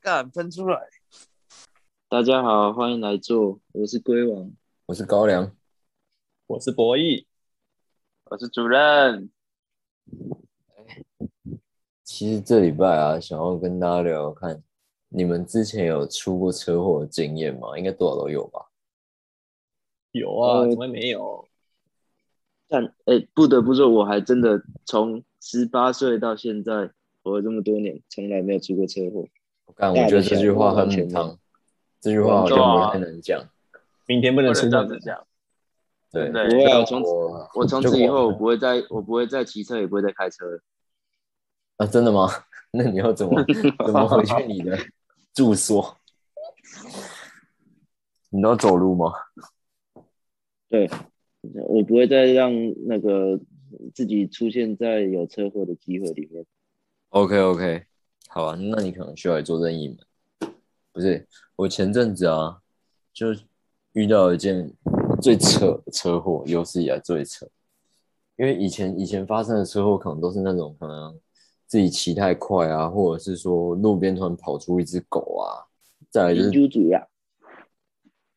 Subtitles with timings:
[0.00, 0.88] 干喷出来。
[2.08, 4.50] 大家好，欢迎来做，我是龟王，
[4.86, 5.54] 我是高粱，
[6.46, 7.26] 我是博弈，
[8.24, 9.30] 我是主任。
[12.02, 14.62] 其实这礼拜啊，想要跟大家聊聊看，
[15.10, 17.76] 你们之前有出过车祸的经验吗？
[17.76, 18.70] 应该多少都有吧？
[20.12, 21.46] 有啊，呃怎么会没有？
[22.66, 26.90] 但哎，不得不说，我还真的从十八岁到现在
[27.22, 29.28] 活了这么多年，从来没有出过车祸。
[29.70, 31.38] 我干，大的我觉得这句话很小的完全母汤，
[32.00, 33.48] 这句话好像不太能讲。
[34.06, 35.26] 明天不能这样子讲。
[36.10, 36.28] 对，
[36.76, 40.60] 我从我我从此以后，我我不会再，我不会再骑车，也不会再开车了。
[41.76, 42.28] 啊，真的吗？
[42.72, 43.44] 那你要怎么
[43.86, 44.76] 怎么回去你的
[45.32, 45.96] 住所？
[48.30, 49.12] 你都要走路吗？
[50.68, 50.90] 对，
[51.68, 52.52] 我不会再让
[52.86, 53.38] 那个
[53.94, 56.44] 自己出现在有车祸的机会里面。
[57.10, 57.84] OK OK，
[58.32, 60.52] 好啊，那你可能需要来做任意门。
[60.92, 61.26] 不是，
[61.56, 62.60] 我前阵子啊，
[63.12, 63.26] 就
[63.92, 64.72] 遇到一件
[65.20, 67.44] 最扯的车祸，有史以来最扯。
[68.36, 71.18] 因为以前以前发生的车祸，可能都是那种可能
[71.66, 75.66] 自己骑太快啊，或者是说路边突然跑出一只狗啊，
[76.08, 77.04] 再来就邻是居主呀，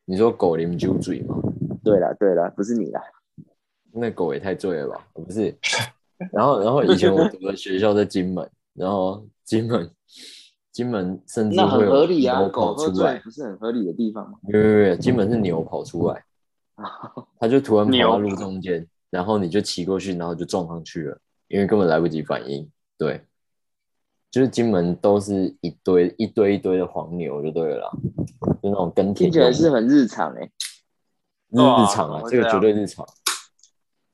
[0.05, 1.35] 你说狗啉酒嘴吗？
[1.83, 2.99] 对了对了，不是你啦。
[3.91, 5.07] 那狗也太醉了吧？
[5.13, 5.55] 不是，
[6.31, 9.91] 然后然后以前我读的学校在金门，然后金门
[10.71, 14.37] 金门甚至那很会有合理啊，牛狗喝醉跑出来，不是很合理的地方吗？
[14.41, 16.23] 没有没有，金门是牛跑出来，
[17.39, 22.67] 它就突然跑到路中间，然后你就骑过去，然后就撞上去了，因为根本来不及反应。
[22.97, 23.21] 对，
[24.31, 27.91] 就是金门都是一堆一堆一堆的黄牛就对了啦，
[28.61, 30.49] 就那种耕田听起来是很日常哎、
[31.49, 31.57] 日
[31.93, 33.05] 常啊，这个绝对日常。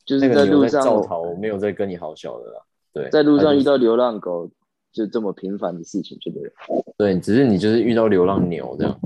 [0.05, 2.61] 就是在路上我没有在跟你好笑的啦。
[2.91, 4.49] 对，在路上遇到流浪狗，
[4.91, 6.51] 就这么平凡的事情，就对了。
[6.97, 8.99] 对，只是你就是遇到流浪牛这样，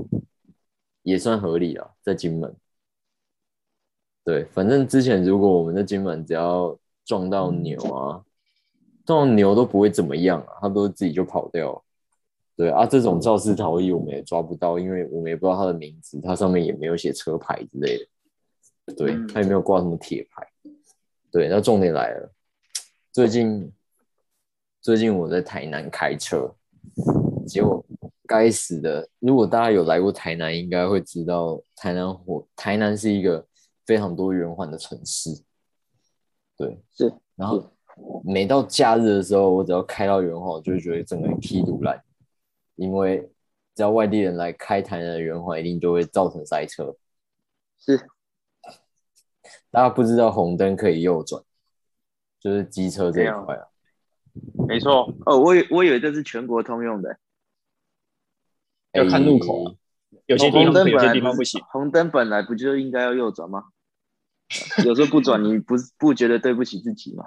[1.02, 2.54] 也算合理啊，在金门。
[4.24, 8.24] 对，反正之前如果我们在金门只要撞到牛啊，
[9.04, 11.84] 撞到牛都不会怎么样啊，它都自己就跑掉。
[12.56, 18.94] 对啊，这种肇事逃逸我们也抓不到，因为我们也不知道它的名字，它上面也没有写车牌之类的。
[18.94, 20.46] 对，嗯它也没有挂什么铁牌。
[21.30, 22.32] 对，那重点来了，
[23.12, 23.70] 最近
[24.84, 26.54] 最近我在台南开车，
[27.46, 27.82] 结果
[28.26, 29.08] 该死的！
[29.18, 33.46] 如果大家有来过台南，应该会知道台南火台南是一个
[33.86, 35.30] 非常多圆环的城市。
[36.54, 37.64] 对，是，然后
[38.22, 41.98] 每到假日的时候，我只要开到圆环，我就会觉得整个人踢堵烂，
[42.74, 43.26] 因为
[43.74, 46.94] 只要外地人来开台南的圆环，一定就会造成塞车。
[47.78, 47.96] 是
[49.70, 51.42] 大家不知道红灯可以右转，
[52.38, 53.68] 就是机车这一块啊。
[54.68, 57.16] 没错，哦，我以我以为这是全国通用的，
[58.92, 59.74] 要看路口啊
[60.26, 61.62] 有些地红灯方可以有些本来不是地方不行。
[61.70, 63.64] 红灯本来不就应该要右转吗？
[64.84, 67.24] 有时候不转，你不不觉得对不起自己吗？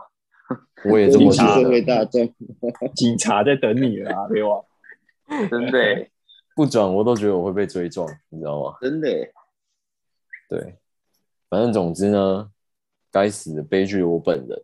[0.89, 1.81] 我也这么想警察得。
[1.81, 2.33] 大众，
[2.95, 4.63] 警察在等你了啊，别忘。
[5.49, 6.11] 真的欸。
[6.55, 8.77] 不转我都觉得我会被追撞，你知道吗？
[8.81, 9.09] 真的，
[10.49, 10.75] 对，
[11.49, 12.49] 反正总之呢，
[13.11, 14.63] 该死的悲剧我本人。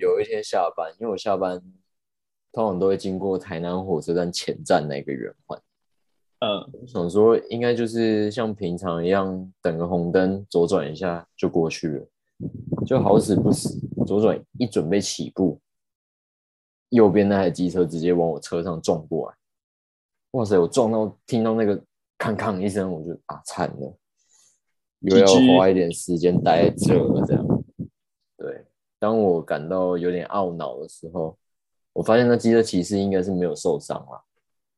[0.00, 1.62] 有一天下班，因为我下班
[2.52, 5.60] 通常都会经过台南火车站前站那个圆环，
[6.40, 12.06] 嗯，我想说应该就是像平常一样等个红灯左转一下就过去了，
[12.86, 15.60] 就好死不死，左转一准备起步，
[16.88, 19.36] 右边那台机车直接往我车上撞过来，
[20.32, 20.58] 哇塞！
[20.58, 21.80] 我撞到听到那个
[22.16, 23.96] 康康一声，我就啊惨了，
[25.00, 27.46] 又要花一点时间待在这了，这样。
[29.00, 31.36] 对，当我感到有点懊恼的时候，
[31.92, 34.20] 我发现那机车骑士应该是没有受伤啦，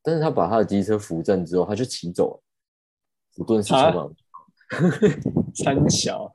[0.02, 2.40] 但是他把他的机车扶正之后，他就骑走了，
[3.36, 4.10] 我顿时啊车嘛，
[5.54, 6.34] 三小，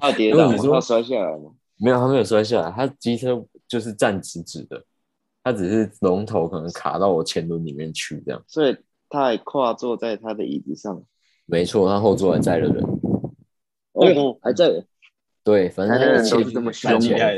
[0.00, 1.52] 他跌倒他摔下来吗？
[1.78, 4.82] 没有，他没有摔下来，他机车就是站直直的，
[5.44, 8.42] 他只是龙头可能卡到我前轮里面去这样。
[8.48, 8.76] 所以
[9.10, 11.02] 他还跨坐在他的椅子上，
[11.44, 12.82] 没错，他后座还载了人。
[13.92, 14.84] 哦，还在，
[15.46, 17.36] 对，反正他的情绪都是这么凶看起来。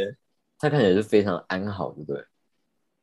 [0.58, 2.25] 他看起来是非常安好，对不对？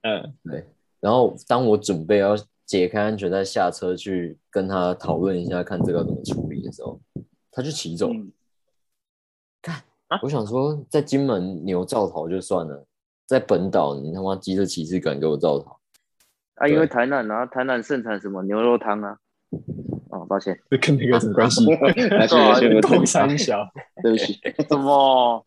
[0.02, 0.68] 嗯，对。
[1.00, 2.36] 然后当我准备要
[2.66, 7.00] 解开安全带下车去跟他讨论一下，看这个怎么处理的时候，
[7.52, 8.16] 他就骑走了。
[8.16, 8.32] 嗯
[9.62, 9.76] 看、
[10.08, 12.84] 啊我想说，在金门牛造逃就算了，
[13.28, 15.80] 在本岛你他妈机车骑士敢给我造逃？
[16.56, 19.20] 啊，因为台南啊，台南盛产什么牛肉汤啊？
[20.36, 21.66] 哦，抱歉，这 跟那个有什么关系？
[22.10, 23.66] 拿去对啊拿去我共三小，
[24.04, 25.46] 对不起， 怎么？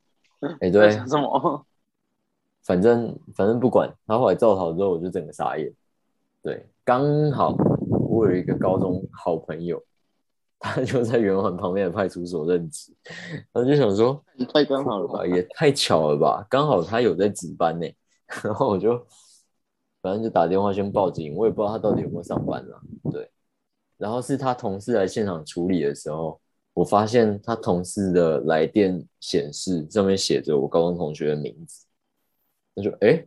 [0.61, 1.65] 哎、在对，讲什么？
[2.63, 5.73] 反正反正不管他后来造逃之后，我就整个傻眼。
[6.43, 7.55] 对，刚好
[8.09, 9.83] 我有一个高中好朋友，
[10.59, 12.93] 他就在圆环旁边的派出所任职，
[13.53, 15.27] 他就想说，太刚好了吧？
[15.27, 17.87] 也太巧了吧，刚好他有在值班呢，
[18.45, 18.97] 然后我就
[20.01, 22.81] 反正就打电话先报警，我也不知道他到底有没有上班啊，
[23.11, 23.29] 对，
[23.99, 26.41] 然后是他同事来现场处理的时候，
[26.73, 31.85] 我发现他同事的来电显示上面写着我高中同学的名字，
[32.75, 33.27] 他就哎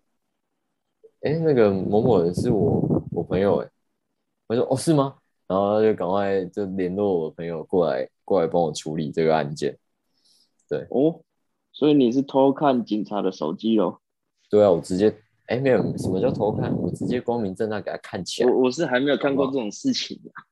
[1.23, 3.69] 哎那个某某人是我我朋友哎，
[4.47, 5.17] 我说哦是吗？
[5.47, 9.77] 然后他就赶快就联络我朋友过来过来帮我处理这个案件。
[10.69, 11.21] 对哦，
[11.73, 13.99] 所以你是偷看警察的手机喽？
[14.49, 15.13] 对啊，我直接
[15.47, 20.47] 哎没有什么叫偷看，我直接光明正大给他看起来，我我是还没有看过这种事情啊。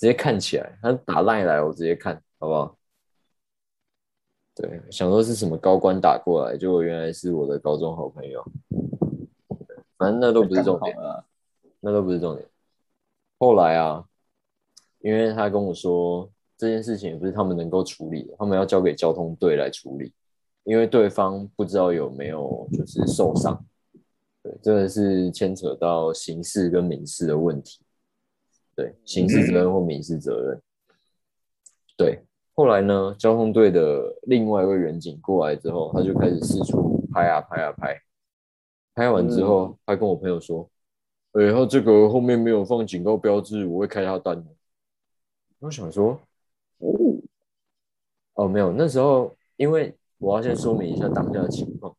[0.00, 2.74] 直接看起来，他打赖来我直接看，好不好？
[4.54, 8.42] 对，想说是什么高官打过来，结果原来是我的高中好朋友。
[9.98, 10.96] 反正那都不是重点，
[11.80, 12.48] 那都不是重点。
[13.38, 14.02] 后来啊，
[15.00, 20.14] 因为他跟我说这件事情也不是他们能够处理的，他们要交给交通队来处理，
[20.64, 23.62] 因为对方不知道有没有就是受伤。
[24.42, 27.80] 对，这个是牵扯到刑事跟民事的问题。
[28.74, 30.62] 对，刑事责任或民事责任。
[31.96, 32.22] 对，
[32.54, 38.00] 后来呢，交通队的另外一位员警过来之后，他就开始四处拍啊拍啊拍，
[38.94, 40.70] 拍完之后，他跟我朋友说
[41.32, 44.50] ：“哎、他这个后面没有放警告标志，我会开他单的。”
[45.60, 46.18] 我想说，
[46.78, 46.88] 哦，
[48.34, 51.94] 哦，没有，那时候因为我要先说明一下当下的情况，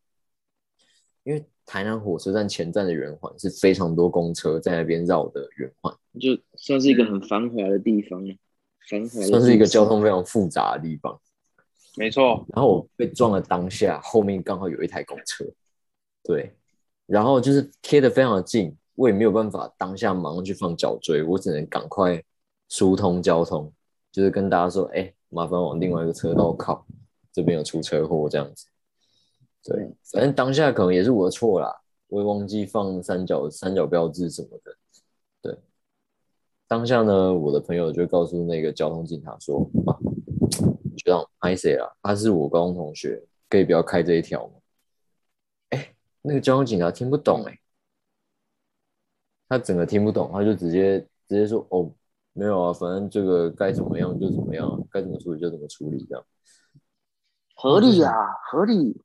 [1.22, 8.20] 因为台南火车站前站的圆环是非常多公车在那边绕的圆环，就算是一个很繁华的地方，
[8.88, 11.20] 繁华的算是一个交通非常复杂的地方。
[11.96, 15.44] 没错，然后我被撞的当下，后面刚好有一台公车，
[16.24, 16.50] 对，
[17.06, 22.22] 然后就是贴的非常的近，我也没有办法当下马上去放脚锥，我只能赶快
[22.68, 23.70] 疏通交通，
[24.10, 26.86] 就是跟大家说，哎、麻烦往另外一个车道靠，
[27.30, 28.66] 这边有出车祸这样子。
[29.64, 31.72] 对，反正当下可能也是我的错啦，
[32.08, 34.76] 我也忘记放三角三角标志什么的。
[35.40, 35.56] 对，
[36.66, 39.94] 当下呢，我的朋友就告诉那个交通警察说，啊，
[40.96, 41.88] 学长拍谁啊？
[42.02, 44.54] 他是我高中同学，可以不要开这一条吗？
[45.70, 47.56] 哎，那个交通警察听不懂哎、
[49.48, 50.98] 他整个听不懂，他就直接
[51.28, 51.88] 直接说哦，
[52.32, 56.24] 没有啊，反正这个该怎么样就怎么样，该怎么处理就怎么处理这样。
[57.54, 58.12] 合理啊，
[58.50, 59.00] 合理。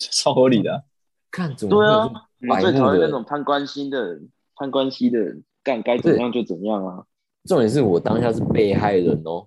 [0.10, 0.82] 超合理的啊。
[1.30, 2.10] 看怎么会对啊
[2.48, 3.08] 我最讨厌那？
[3.08, 7.04] 种攀关系的人，攀关系的人，干该怎样就怎样啊。
[7.44, 9.46] 重点是我当下是被害人哦，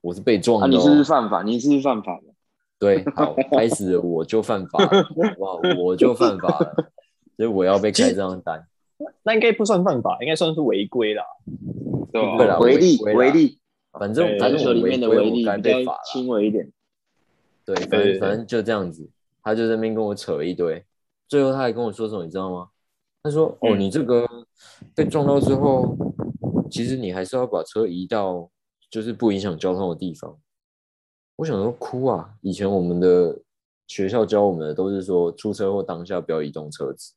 [0.00, 1.04] 我是被撞啊，的、你是不是哦。
[1.04, 1.42] 犯法？
[1.42, 2.32] 你是不是犯法的？
[2.78, 5.60] 对，好，开始了我就犯法了， 好不好？
[5.78, 6.74] 我就犯法了，
[7.36, 8.66] 所以我要被开这张单。
[9.22, 11.22] 那应该不算犯法，应该算是违规啦。
[12.12, 12.20] 对
[12.58, 13.58] 违例，违例，
[13.92, 15.84] 反正反正我篮球里面的违例我该。
[16.04, 16.70] 轻微一点。
[17.64, 19.08] 对，反正反正就这样子，
[19.42, 20.84] 他就在那边跟我扯一堆，
[21.28, 22.68] 最后他还跟我说什么，你知道吗？
[23.22, 24.28] 他说：“哦，嗯你这个
[24.94, 25.96] 被撞到之后，
[26.70, 28.50] 其实你还是要把车移到
[28.90, 30.36] 就是不影响交通的地方。”
[31.36, 32.34] 我想说哭啊！
[32.40, 33.40] 以前我们的
[33.86, 37.14] 学校教我们的都是说，出车祸当下不要移动车子，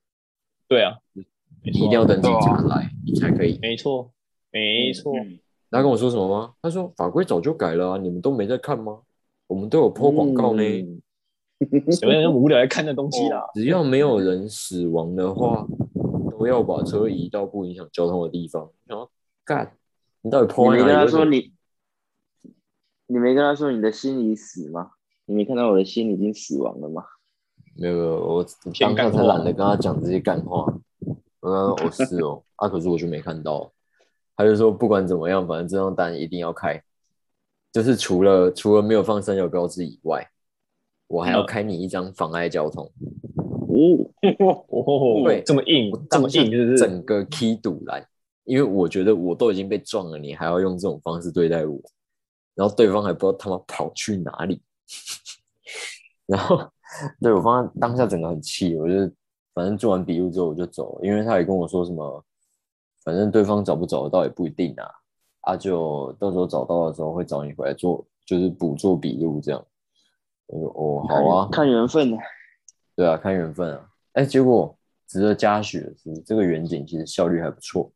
[0.67, 3.59] 对啊，你一定要等警察来，你才可以。
[3.61, 4.11] 没错，
[4.51, 5.13] 没错。
[5.17, 5.39] 嗯
[5.71, 6.53] 他跟我说什么吗？
[6.61, 9.01] 他说法规早就改了啊，你们都没在看吗？
[9.47, 10.63] 我们都有 po 广告呢。
[10.63, 11.01] 嗯
[11.91, 13.43] 谁会那么无聊来看那东西啦？
[13.53, 15.65] 只要没有人死亡的话，
[16.31, 18.69] 都要把车移到不影响交通的地方。
[18.85, 19.09] 然后
[19.43, 19.75] 干，
[20.21, 20.83] 你到底你抛在哪里？
[20.83, 21.53] 没跟他说你，
[23.07, 24.91] 你没跟他说你的心已死吗？
[25.25, 27.03] 你没看到我的心已经死亡了吗？
[27.75, 30.65] 没有没有，我当下偏干话才懒得跟他讲这些干话。
[31.39, 33.71] 我跟他说哦是哦， 啊可是我就没看到。
[34.37, 36.81] 他就说不管怎么样，反正这张单一定要开，
[37.71, 40.29] 就是除了除了没有放三角标志以外，
[41.07, 42.91] 我还要嗯开你一张妨碍交通。
[43.67, 43.75] 哦，
[44.69, 48.05] 哦对，这么硬，这么硬，就是整个 key 堵来，
[48.45, 51.77] 因为我觉得我都已经被撞了，你还要用这种方式对待我，
[52.55, 54.61] 然后对方还不知道他妈跑去哪里，
[56.25, 56.59] 然后
[57.19, 58.93] 对我方当下整个很气，我就
[59.53, 62.23] 反正做完笔录之后我就走了，因为他也跟我说什么，
[63.03, 64.87] 反正对方找不找得到也不一定啊，
[65.41, 69.65] 啊就到时候找到的时候会找你回来做，就是补做笔录这样。
[70.47, 72.17] 我说哦好啊，看缘分啊。
[72.95, 73.89] 对啊，看缘分啊。
[74.13, 77.91] 哎，结果值得嘉许的是，这个远景其实效率还不错。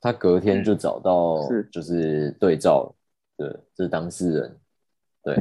[0.00, 2.94] 他隔天就找到是，就是对照
[3.38, 4.60] 的这当事人，
[5.22, 5.34] 对，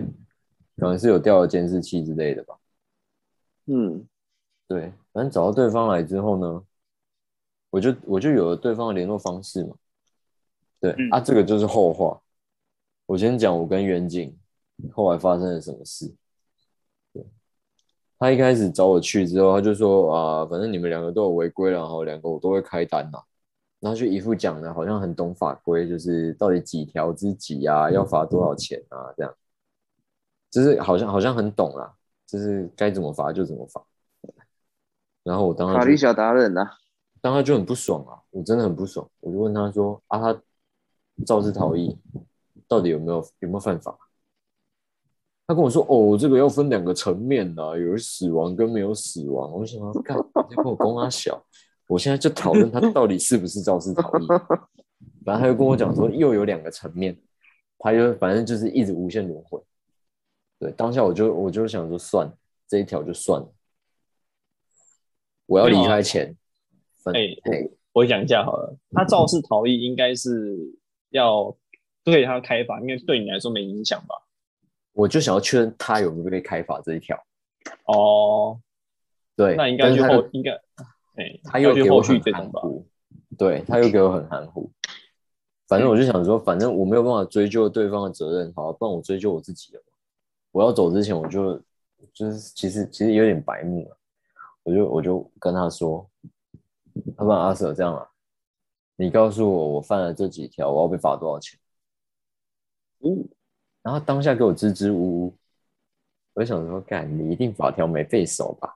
[0.78, 2.58] 可能是有调了监视器之类的吧。
[3.66, 4.08] 嗯，
[4.68, 6.64] 对，反正找到对方来之后呢，
[7.70, 9.76] 我就我就有了对方的联络方式嘛。
[10.80, 12.22] 对、嗯啊，这个就是后话。
[13.06, 14.38] 我先讲我跟远景
[14.92, 16.14] 后来发生了什么事。
[17.14, 17.26] 对，
[18.20, 23.20] 他一开始找我去之后，他就说啊，反正你们两个都有违规了，然后两个我都会开单呐、
[23.80, 29.36] 然后就一副讲的好像很懂法规，就是到底几条之几啊，要罚多少钱啊，这样，
[30.50, 31.94] 就是好像好像很懂啦，
[32.26, 33.84] 就是该怎么罚就怎么罚。
[35.24, 36.70] 然后我当时法律小达人呐、
[37.22, 40.42] 当时就很不爽啊，我真的很不爽，我就问他说啊，他
[41.26, 41.98] 肇事逃逸
[42.68, 43.98] 到底有没有有没有犯法？
[45.46, 49.52] 他跟我说哦，这个要分两个层面的，有死亡跟没有死亡。
[49.52, 51.44] 我就想要，干，你在跟我公阿小，
[51.88, 54.28] 我现在就讨论他到底是不是肇事逃逸。
[55.26, 57.18] 然后他就跟我讲说，又有两个层面，
[57.78, 59.62] 他就反正就是一直无限轮回。
[60.60, 62.34] 对，当下我就我就想说，算了，
[62.68, 63.54] 这一条就算了。
[65.46, 66.36] 我要离开前，
[67.04, 67.20] 分哎
[67.52, 70.58] 哎我讲一下好了，他肇事逃逸应该是
[71.10, 71.54] 要
[72.04, 74.16] 对他开罚，应该对你来说没影响吧？
[74.94, 77.18] 我就想要确认他有没有被开罚这一条。
[77.86, 78.60] 哦，
[79.36, 80.52] 对，那应该就后应该，
[81.16, 82.20] 哎，他又给我很？
[82.34, 82.86] 含糊，
[83.38, 84.72] 对他又给我很含糊。
[85.68, 89.94] 反正我就想说，反正我没有办法追究对方的责任，好，不然我追究我自己了嘛。
[90.52, 91.60] 我要走之前，我就
[92.14, 93.98] 就是其实其实有点白目了，
[94.64, 96.08] 我就我就跟他说，
[97.18, 98.08] 要不然阿 Sir 这样啊，
[98.98, 101.60] 你告诉我我犯了这几条，我要被罚多少钱？
[103.00, 103.28] 嗯，
[103.84, 105.34] 然后当下给我支支吾吾，
[106.34, 108.74] 我就想说，干，你一定法条没背熟吧？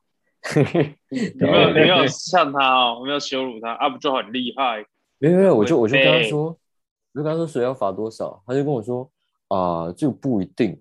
[1.10, 4.86] 你 没有没有像他哦，没有羞辱他啊，不就很厉害？
[5.18, 9.10] 没有没有，我就我就跟他说，我就跟他说谁要罚多少，他就跟我说
[9.48, 10.80] 啊，这个不一定，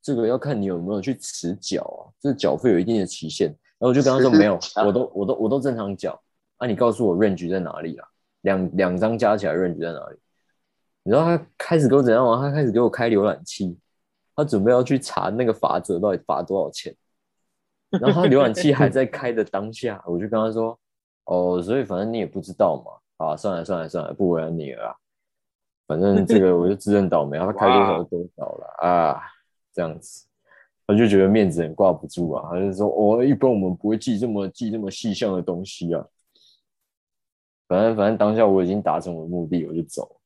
[0.00, 3.48] 这个要看你有没有去迟缴啊，这个缴费有一定的期限。
[3.48, 6.18] 然后我就跟他说没有，我都我都我都正常缴，
[6.58, 8.08] 啊，你告诉我 range 在哪里啊？
[8.42, 10.18] 两两张加起来 range 在哪里？
[11.04, 12.40] 你知道他开始给我怎样吗？
[12.40, 13.78] 他开始给我开浏览器，
[14.34, 16.92] 他准备要去查那个罚则到底罚多少钱。
[17.90, 20.76] 然后他浏览器还在 开的当下，我就跟他说
[21.26, 24.96] ：“哦，所以反正你也不知道嘛，啊，算了算了算了，不为难你了啦。
[25.86, 29.20] 反正这个我就自认倒霉，他开多少就多少了啊，
[29.74, 30.26] 这样子，
[30.86, 36.04] 他就觉得面子很挂不住啊，他就说：哦，一般我们不会记这么记这么细项的东西啊。
[37.68, 40.20] 反正反正当下我已经达成我的目的，我就走了。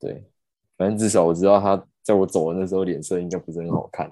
[0.00, 0.24] 对，
[0.76, 4.10] 反正至少我知道他在我走的那时候脸色应该不是很好看。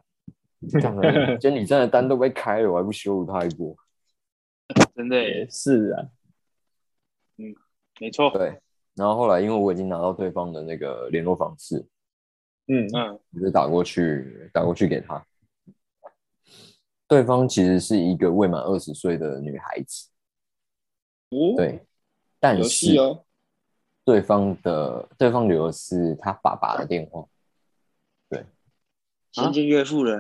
[0.83, 1.03] 干嘛？
[1.37, 3.77] 监理站的单都被开了，我还不羞辱他一波？
[4.95, 6.09] 真的耶，也是啊，
[7.37, 7.55] 嗯
[8.01, 8.29] 没错。
[8.31, 8.61] 对，
[8.97, 11.87] 然后后来因为我已经拿到对方的那个联络方式，
[12.67, 15.25] 嗯，嗯，我就打过去，打过去给他。
[17.07, 20.09] 对方其实是一个未满二十岁的女孩子，
[21.31, 21.87] 哦，对，
[22.41, 23.25] 但是哦，
[24.09, 27.27] 对方的对方留的是他爸爸的电话，
[28.31, 28.43] 对
[29.33, 30.19] 先见岳父了，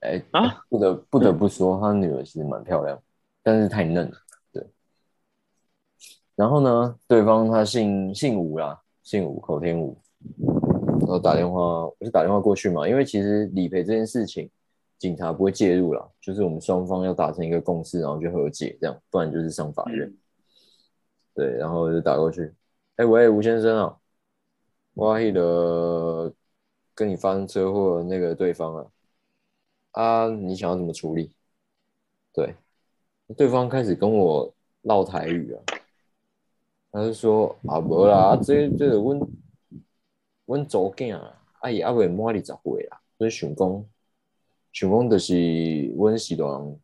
[0.00, 3.00] 哎、啊不得不得不说，他女儿其实蛮漂亮，
[3.44, 4.16] 但是太嫩了，
[4.50, 4.66] 对。
[6.34, 9.96] 然后呢，对方他姓姓吴啦，姓吴，口天吴。
[10.98, 14.50] 然后打电话，我就打电话过去嘛，因为其实理赔这件事情，
[14.98, 20.08] 警察不会介入啦，就是我们双方要达成一个共识，然后就和解，这样，不然就是上法院。
[20.08, 20.18] 嗯
[21.34, 22.52] 对，然后就打过去，
[22.96, 23.98] 哎、喂，吴先生啊，
[24.94, 26.32] 我那个
[26.94, 28.86] 跟你发生车祸的那个对方啊，
[29.92, 31.32] 啊，你想要怎么处理？
[32.34, 32.54] 对，
[33.36, 35.62] 对方开始跟我唠台语啊，
[36.92, 39.20] 他就说啊，无啦，这这个阮
[40.44, 43.84] 阮祖囝啊，啊伊还未满二十岁啦，所以想讲，
[44.72, 46.80] 想讲就是阮是人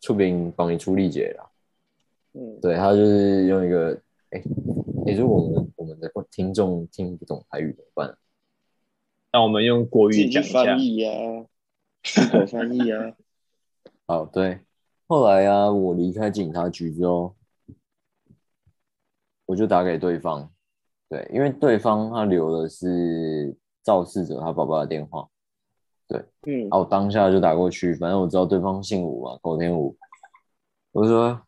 [0.00, 1.49] 出面帮你处理一下啦。
[2.32, 3.92] 嗯，对他就是用一个，
[4.30, 4.42] 哎、
[5.06, 8.16] 哎、如果我们我们的听众听不懂台语怎么办？
[9.32, 10.64] 那我们用国语讲一下。
[10.64, 10.80] 翻。
[10.80, 11.10] 译呀，
[12.02, 13.14] 出口翻译啊，
[14.06, 14.60] 好，对，
[15.06, 17.34] 后来啊，我离开警察局之后，
[19.46, 20.50] 我就打给对方，
[21.08, 25.28] 对，因为对方他留的是肇事者他爸爸的电话，
[26.08, 26.68] 对嗯。
[26.70, 29.96] 啊，我当下就打过去，反正我知道对方姓吴嘛，口天吴，
[30.92, 31.40] 我就说，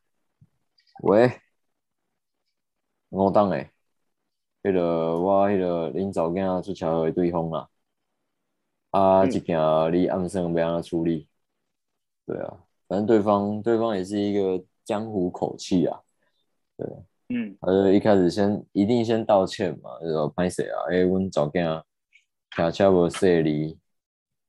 [1.03, 1.41] 喂，
[3.09, 3.73] 我当诶，
[4.63, 7.69] 迄、个我迄个恁早囝出车祸的对方啦，
[8.91, 9.31] 啊，嗯。
[9.31, 9.59] 这件
[9.93, 11.27] 你暗算要安怎处理？
[12.25, 12.57] 对啊，
[12.87, 16.01] 反正对方对方也是一个江湖口气啊，
[16.77, 16.87] 对
[17.31, 21.83] 嗯，他就一开始先一定先道歉嘛，就说歹势啊，诶、阮早囝
[22.55, 23.77] 骑车无细哩，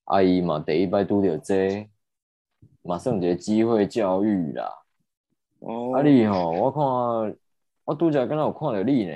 [0.04, 1.90] 阿姨嘛第一摆拄着这个
[2.84, 4.83] 嘛算一个机会教育啦，
[5.66, 7.38] 哦，啊你吼，我看
[7.86, 9.16] 我拄则敢若有看着你呢，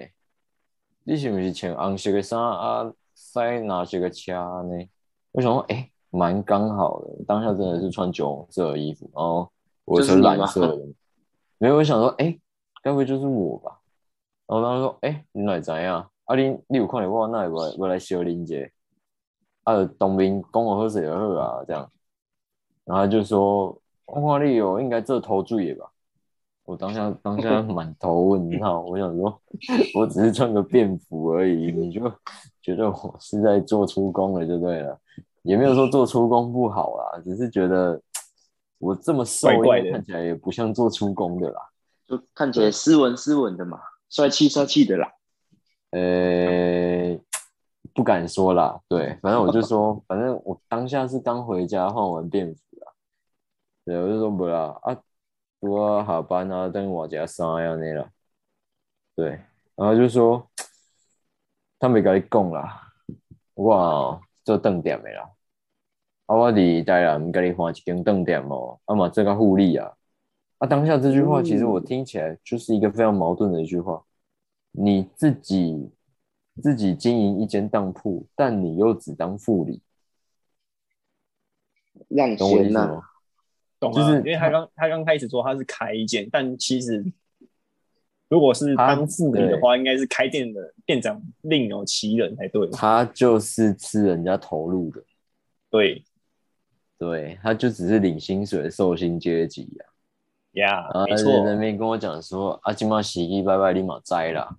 [1.04, 4.88] 你是毋是穿红色的衫啊，塞蓝色的车呢？
[5.34, 9.52] 我想说，诶、蛮刚好的，当下真的是穿酒红色的衣服，然后
[9.84, 10.86] 我就是蓝色的，
[11.58, 12.40] 没有，我想说，诶、
[12.82, 13.80] 该不会就是我吧？
[14.48, 15.92] 然后当时说，诶、你哪会知影？
[15.92, 18.72] 啊你你有看到我，那会来要来小林姐？
[19.64, 21.92] 啊，当兵讲我好势就好啊，这样。
[22.86, 25.92] 然后就说，我看你哦，应该这头醉的吧？
[26.68, 29.42] 我当下 当下满头问号，我想说，
[29.96, 32.02] 我只是穿个便服而已，你就
[32.62, 35.00] 觉得我是在做出工了就对了，
[35.44, 38.00] 也没有说做出工不好啦，只是觉得
[38.80, 41.62] 我这么瘦，怪怪的看起来也不像做出工的啦。
[42.06, 45.14] 就看起来斯文斯文的嘛，帅气帅气的啦。
[45.92, 47.18] 呃，
[47.94, 52.92] 不敢说啦，对，反正我就说，反正我当下是刚回家换完便服啦，
[53.86, 54.98] 对，我就说不啦啊，
[55.60, 58.10] 我下班啊，等我家衫安尼啦，
[59.16, 59.30] 对，
[59.76, 60.48] 然后就说，
[61.80, 62.94] 他没跟你讲啦，
[63.56, 65.30] 我哦做饭店的啦，
[66.28, 69.92] 啊，我伫台南毋甲你换一间饭店哦，啊嘛这个护理啊，
[70.60, 74.04] 啊，当下这句话其实我听起来就是一个非常矛盾的一句话。
[74.80, 75.90] 你自己
[76.62, 79.82] 自己经营一间当铺，但你又只当副理，
[82.10, 83.02] 让懂我意贤呐、思吗？
[83.80, 83.96] 懂啊？
[83.96, 87.06] 就是因为他刚他刚开始说他是开一间，但其实
[88.30, 92.68] 如果是当副理的话，应该是开店的店长另有其人才对。
[92.72, 95.02] 他就是吃人家投入的，
[95.70, 96.04] 对
[96.98, 99.86] 对，他就只是领薪水的受薪阶级啊。
[100.54, 104.58] 呀然后，他就没错在，那边跟我讲说，啊，今嘛时机拜拜你嘛知啦，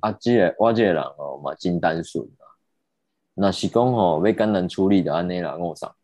[0.00, 2.48] 啊，这个我这个人哦嘛真单纯啊，
[3.34, 5.94] 那是讲吼要艰难处理的安尼啦，跟我讲，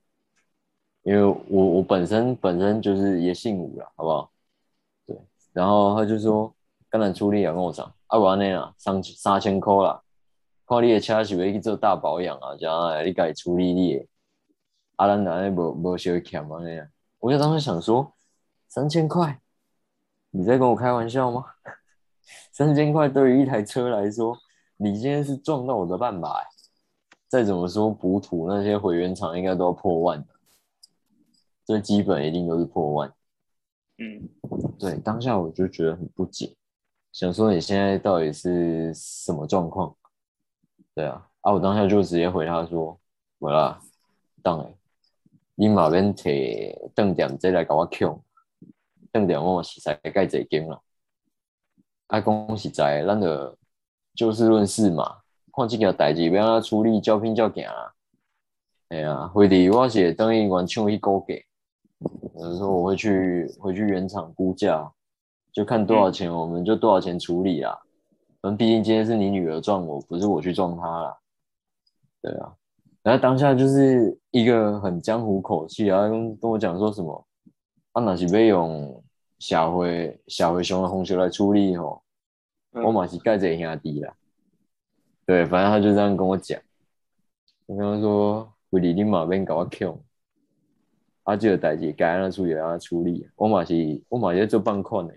[1.07, 4.29] 因为我我本身本身就是也姓吴了，好不好？
[5.07, 5.17] 对，
[5.53, 6.53] 然后他就说
[6.91, 10.03] 艰难处理啊，跟我讲，啊，不安尼啦，三三千块啦，
[10.67, 14.07] 看你的车是要去做大保养啊，这样啊，你家己处理你的，
[14.97, 16.89] 啊，咱安尼无无小欠安尼啊，
[17.21, 18.13] 我就当时想说。
[18.69, 19.41] 三千块，
[20.31, 21.45] 你在跟我开玩笑吗？
[22.53, 24.37] 三千块对于一台车来说，
[24.77, 26.45] 你今天是撞到我的半把、欸，
[27.29, 30.27] 再怎么说补土那些毁原厂应该都要破万的，
[31.67, 33.13] 最基本一定都是破万。
[33.99, 34.29] 嗯，
[34.79, 36.55] 对，当下我就觉得很不解，
[37.13, 39.95] 想说你现在到底是什么状况？
[40.95, 42.99] 对啊，啊，我当下就直接回他说，
[43.39, 43.81] 我啦，
[44.43, 44.75] 当然，
[45.57, 48.19] 你马边摕凳点再来给我抢。
[49.13, 50.81] 重点我实在盖这间啦，
[52.07, 53.57] 啊，讲实在，咱的
[54.15, 57.95] 就事论事嘛，看这件代志要安怎处理，照片照行啦。
[58.89, 61.35] 哎呀，回弟我是等于完唱去估价，
[62.39, 64.93] 有时候我会去回去原厂估价，
[65.53, 67.79] 就看多少钱，我们就多少钱处理啦。
[68.41, 71.17] 反正毕竟今天是你女儿撞我，不是我去撞她啦。
[72.23, 72.55] 对啊，
[73.03, 77.27] 然后当下就是一个很江湖口气啊，跟跟我讲说什么，
[77.93, 79.03] 啊，那是要用。
[79.39, 82.03] 社会社会熊的红球来处理吼，
[82.73, 84.15] 嗯我嘛是盖这兄弟啦。
[85.27, 86.59] 对，反正他就这样跟我讲。
[87.67, 89.95] 我跟他说，为你你嘛免甲我抢，
[91.27, 93.29] 啊，这个代志该安怎处理安怎处理。
[93.35, 95.15] 我嘛是我嘛是在做办款的，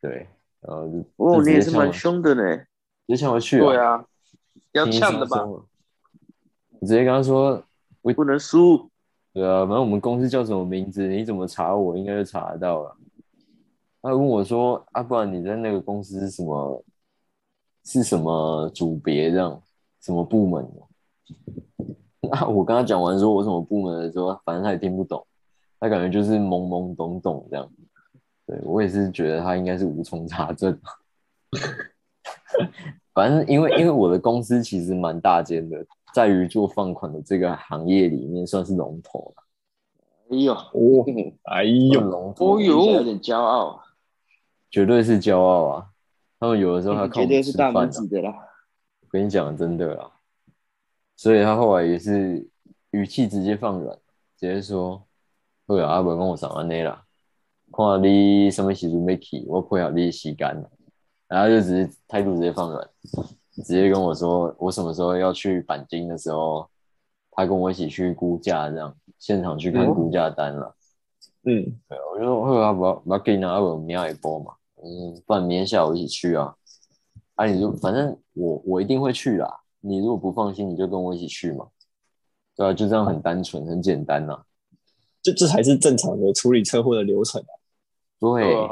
[0.00, 0.26] 对，
[0.62, 2.56] 然后就哦，你也是蛮凶的呢。
[3.06, 4.02] 直接呛我去对啊，
[4.72, 5.36] 要轻轻呛的吧？
[5.36, 5.52] 松松
[6.80, 7.62] 我直接跟他说，
[8.00, 8.90] 我不能输。
[9.34, 12.96] 对啊，反正我们公司叫什么名字，你怎么查我，应该就查得到了。
[14.00, 16.82] 他问我说：“啊，不然你在那个公司是什么？
[17.84, 19.62] 是什么组别这样？
[20.00, 20.66] 什么部门？”
[22.30, 25.26] 那 我跟他讲完说我什么部门的时候，反正他也听不懂，
[25.80, 27.68] 他感觉就是懵懵懂懂这样。
[28.46, 30.78] 对我也是觉得他应该是无从查证。
[33.12, 35.84] 反正因为因为我的公司其实蛮大间的，
[36.14, 39.42] 在于做放款的这个行业里面算是龙头了。
[40.28, 41.04] 哎呦，哦，
[41.44, 43.80] 哎呦，龙头哦呦，有点骄傲，
[44.70, 45.86] 绝对是骄傲啊！
[46.38, 48.06] 他们有的时候还靠我绝对是大们吃饭、啊。
[48.06, 48.34] 拇指的啦。
[49.00, 50.10] 我跟你讲，真的啦。
[51.16, 52.46] 所以他后来也是
[52.90, 53.96] 语气直接放软，
[54.38, 55.02] 直接说
[55.66, 57.02] ：“好啊，阿伯跟我上安内啦，
[57.72, 60.66] 看你什么时阵要去，我配合你的时间。”
[61.28, 62.88] 然后就直接态度直接放软，
[63.54, 66.68] 直接跟我说我什么时候要去钣金的时候，
[67.32, 70.76] 他跟我一起去估价，这样现场去看估价单了。
[71.42, 76.54] 嗯，对，我就说会啊，不要不要给你拿，我明天也播嘛，嗯，不然明天下午一起去啊。
[77.34, 79.60] 啊，你就反正我我一定会去啦。
[79.86, 81.68] 你如果不放心，你就跟我一起去嘛。
[82.56, 84.44] 对啊，就这样很单纯，很简单呐、
[85.22, 87.52] 这这才是正常的处理车祸的流程啊。
[88.18, 88.68] 对，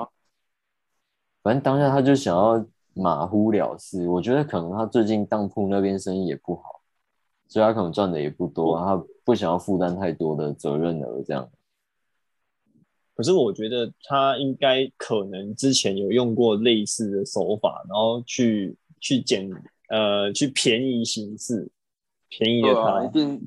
[1.42, 4.09] 反正当下他就想要马虎了事。
[4.09, 6.81] 我觉得可能他最近当铺那边生意也不好，
[7.46, 11.50] 所以他可能赚的也不多，他不想要负担太多的责任额，这样。
[13.14, 19.48] 可是我觉得他应该可能之前有用过类似的手法，然后去去减
[19.94, 21.70] 呃去便宜行事，
[22.28, 23.09] 便宜了对啊，他一。
[23.12, 23.44] 定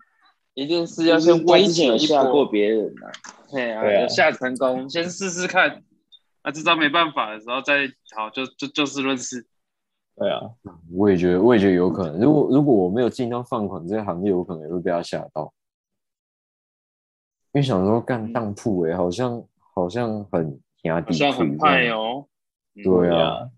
[0.54, 3.12] 一定是要先威之前有胁一吓过，别人啊，
[3.52, 5.84] 对啊，吓啊下成功，先试试看。
[6.42, 9.46] 啊，这招没办法的时候再好，就就就事论事。
[10.16, 10.42] 对啊，
[10.92, 12.20] 我也觉得，我也觉得有可能。
[12.20, 15.54] 如果如果我没有进到放款这个行业，我可能也会被他吓到。
[17.52, 19.44] 因为想说干当铺哎，好像
[19.76, 22.26] 好像很压好像很派哦。
[22.76, 23.50] 嗯对啊，啊，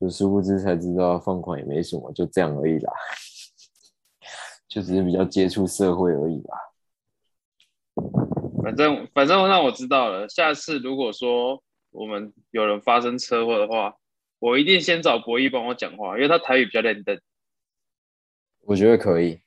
[0.00, 2.92] 就殊不知才知道放款也没什么，就这样而已啦。
[4.68, 6.58] 就只是比较接触社会而已啦。
[8.62, 13.96] 反正反正让我知道了，下次如果说我们有人发生车祸的话，
[14.38, 17.20] 我一定先找博弈帮我讲话，因为他台语比较认真。
[18.60, 19.40] 我觉得可以，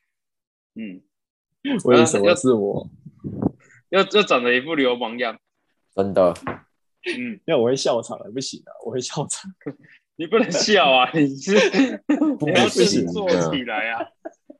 [0.74, 1.00] 嗯，
[1.84, 2.90] 为什么是我？
[3.90, 5.38] 又又长得一副流氓样。
[5.94, 6.34] 真的。
[7.16, 9.50] 嗯，因为我会笑场的，不行啊，我会笑场。
[10.16, 11.54] 你不能笑啊，你是
[12.38, 14.04] 不你要自己行做起来啊。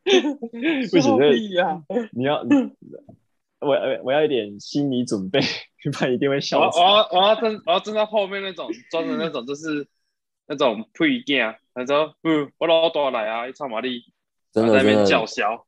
[0.91, 1.81] 不行，这呀！
[2.13, 2.43] 你要，
[3.61, 5.41] 我我要一点心理准备，
[5.93, 6.81] 不然一定会笑场。
[6.81, 9.87] 要我要我要站我要站到后面那种装的那种，就是
[10.49, 14.03] 那种配件，他说嗯，我老大来啊，一唱玛丽，
[14.53, 15.07] 真的在那边。
[15.07, 15.67] 叫嚣。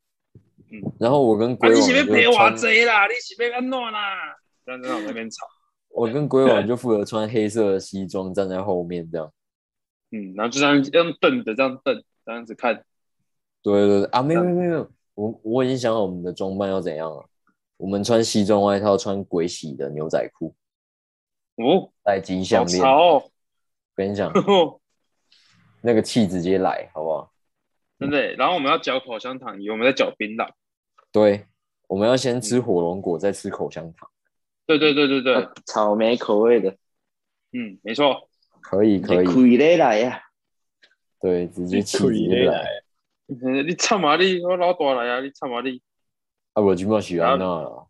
[0.73, 3.07] 嗯然后我跟啊，鬼你是网就要陪我穿，贼啦？
[3.07, 4.35] 你是要安怎啦？
[4.67, 5.47] 这样这样在那边吵，
[5.91, 9.31] 我跟鬼王就负责穿黑色的西装站在后面这样。
[10.15, 12.85] 嗯，然后就这样用瞪的这样瞪，这样子看，
[13.63, 17.29] 对对对啊，没有没有没有，我我已经想好我们的装扮要怎样了。
[17.77, 20.55] 我们穿西装外套，穿鬼洗的牛仔裤，
[21.57, 22.81] 哦，戴金好项链。
[22.81, 23.31] 潮哦，
[23.97, 24.81] 跟你讲，呵 呵
[25.83, 27.33] 那个气直接来，好不好？
[27.99, 28.35] 真的耶。
[28.37, 30.49] 然后我们要嚼口香糖，以为我们在嚼槟榔。
[31.11, 31.47] 对，
[31.89, 34.09] 我们要先吃火龙果，再吃口香糖。
[34.67, 36.71] 对对对对对，啊草莓口味的，
[37.53, 38.29] 嗯，没错。
[38.65, 40.23] 可以可以，亏嘞来呀，
[41.21, 42.45] 对，直接气腿直接来。
[42.45, 42.65] 嘞来，
[43.29, 45.21] 嗯你唱玛丽，我老大来啊！
[45.21, 45.81] 你唱嘛你。
[46.55, 47.87] 啊，我今晚喜欢那了。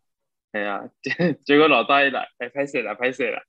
[0.51, 2.93] 哎呀，结 结果老大一来，哎，拍谁了？
[2.93, 3.41] 拍谁了？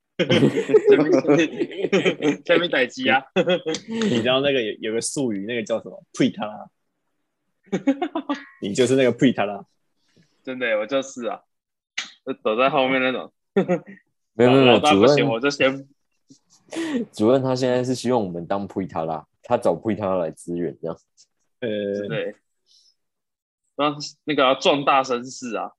[2.45, 3.23] 下面逮鸡啊！
[3.35, 6.03] 你知道那个有有个术语，那个叫什么？
[6.19, 6.71] 呸他啦！
[8.63, 9.67] 你就是那个呸他啦。
[10.43, 11.41] 真的耶，我就是啊，
[12.25, 13.33] 就躲在后面那种。
[14.35, 15.89] 没有没有没有，老大主不行，我任就先
[17.13, 20.99] 主任他现在是希望我们当配他啦，他找配他来支援这样。
[21.61, 22.35] 呃，对，
[23.77, 25.73] 然后那个要壮大声势啊，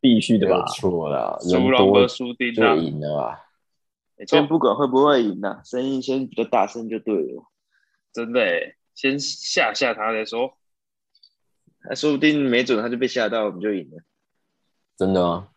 [0.00, 0.64] 必须的吧？
[0.66, 3.40] 错啦，人输龙多和输丁啊，就赢了啊。
[4.26, 7.44] 先，不管会不会赢呐，声音先比较大声就对了。
[8.12, 10.58] 真的耶，先吓吓他再说。
[11.88, 14.02] 那说不定没准他就被吓到，我们就赢了。
[14.98, 15.48] 真的啊。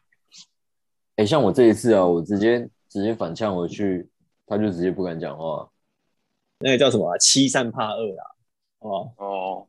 [1.17, 4.09] 哎、像我这一次啊，我直接直接反呛回去，
[4.45, 5.69] 他就直接不敢讲话。
[6.59, 7.17] 那个叫什么啊？
[7.17, 8.23] 欺善怕恶啊。
[8.79, 9.67] 哦，哦，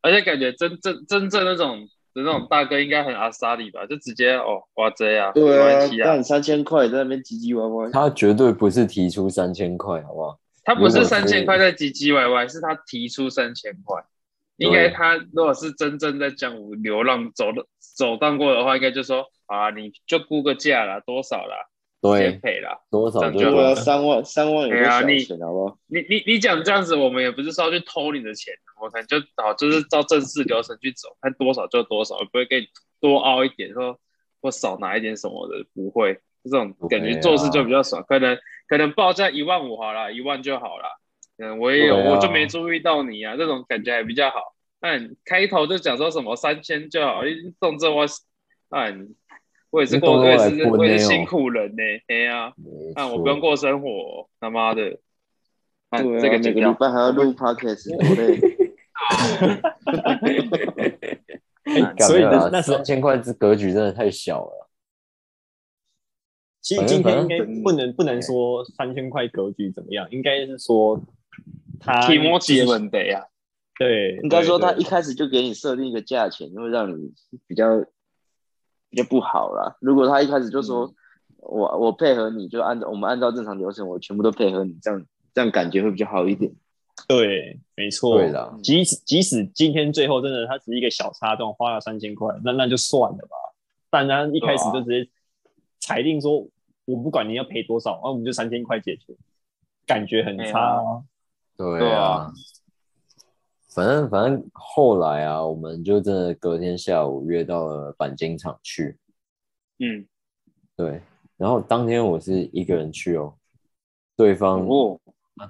[0.00, 1.80] 而且感觉真正真正那种
[2.14, 10.38] 的那种大哥应该很阿莎里吧，就直接哦哇这啊，没对啊关，系啊干，三千块在那边唧唧歪歪，他绝对不是提出三千块，好不好？
[10.64, 14.04] 他不是是三千块在唧唧歪歪，是他提出三千块。
[14.56, 22.78] 应该他如果是真正在江湖流浪走的走荡过的话，应该就说啊，你就估个价啦，多少啦，先对，赔啦。
[22.90, 23.74] 多少就。
[23.74, 25.78] 三万三万有个小哎呀你钱，好不好？
[25.86, 32.66] 你你你讲这样子，我们也不是说要去偷你的钱，我可能就好就是照正式流程去走，看多少就多少，不会给你
[33.00, 33.98] 多凹一点，说
[34.40, 36.20] 或少拿一点什么的，不会。
[36.44, 40.84] 这种感觉做事就比较爽，可能可能报价一万五好了，一万就好了。
[41.36, 44.54] 嗯，我也有，啊我就没注意到你啊，这种感觉还比较好。
[44.80, 48.06] 那你开头就讲说什么三千就好，你动这我，
[48.70, 49.08] 啊，你
[49.70, 54.98] 我也是过，我也是辛苦人呢，哎呀，没啊，我不用过生活哦，他妈的，
[55.90, 56.76] 看对啊，这个每个礼。
[56.78, 57.88] 拜还要录 podcast，
[61.68, 64.68] 所以干没有啦那那三千块这格局真的太小了。
[66.60, 71.00] 其实今天应该不能不能说三千块格局怎么样，应该是说
[71.78, 73.22] 他提莫基问题啊，
[73.78, 77.12] 对，应该说他一开始就给你设定一个价钱，会让你
[77.46, 77.84] 比较
[78.90, 79.76] 比较不好了。
[79.80, 80.92] 如果他一开始就说、
[81.36, 86.52] 我我配合你，就按照我们按照正常流程，我全部都配合你，这样这样感觉会比较好一点。
[87.06, 93.36] 对，没错，对啦，即使即使今天最后真的他只是一个小插段，花了三千块，那那就算了吧。
[93.88, 95.08] 但他一开始就直接
[95.78, 96.46] 裁定说
[96.84, 99.14] 我不管你要赔多少，然后我们就三千块解决，
[99.86, 101.02] 感觉很差啊。
[101.56, 102.32] 对啊，
[103.78, 108.98] 反正反正后来啊，我们就真的隔天下午约到了钣金厂去，
[109.78, 110.04] 嗯，
[110.74, 111.00] 对，
[111.36, 113.34] 然后当天我是一个人去哦，
[114.16, 114.98] 对方哦，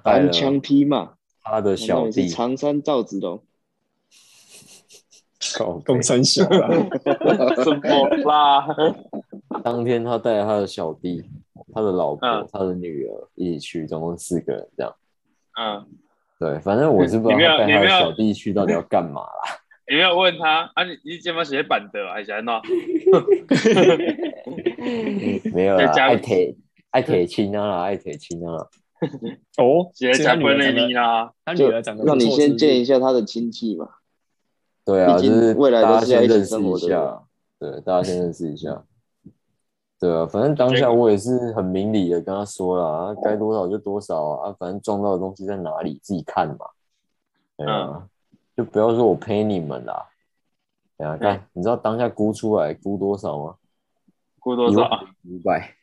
[0.03, 3.41] 单枪匹马，他的小弟，常山赵子龙？
[5.57, 6.69] 靠北公三小啊，
[7.65, 8.67] 什么啦？
[9.65, 11.27] 当天他带了他的小弟、
[11.73, 14.95] 他的老婆、嗯他的女儿一起去，总共四个人这样。
[15.59, 15.87] 嗯，
[16.39, 19.59] 对，反正我是不知道你没有他带他的你没有小弟去到底要干嘛啦。
[19.89, 20.83] 你没有问他啊？
[20.83, 22.53] 你你肩膀写板的还是安怎？
[25.53, 26.55] 没有啦，爱铁
[26.91, 28.67] 爱铁青啊啦，爱铁青啊。
[29.57, 31.31] 哦，写加分内女儿长得力啦。
[31.43, 33.89] 他女就儿长得不让你先见一下他的亲戚嘛。
[34.85, 37.23] 对啊，就是未来都是要一起先认识一生活的人下，
[37.59, 38.85] 对，大家先认识一下。
[39.99, 46.65] 对啊，反正当下我也是很明理的跟他说了，啊该多少就多少啊，啊反正撞到的东西在哪里自己看嘛。
[47.57, 48.07] 对啊，
[48.55, 50.07] 就不要说我赔你们啦。
[50.95, 53.55] 等下，看你知道当下估出来估多少吗？
[54.39, 54.89] 估多少？
[55.25, 55.75] 五百，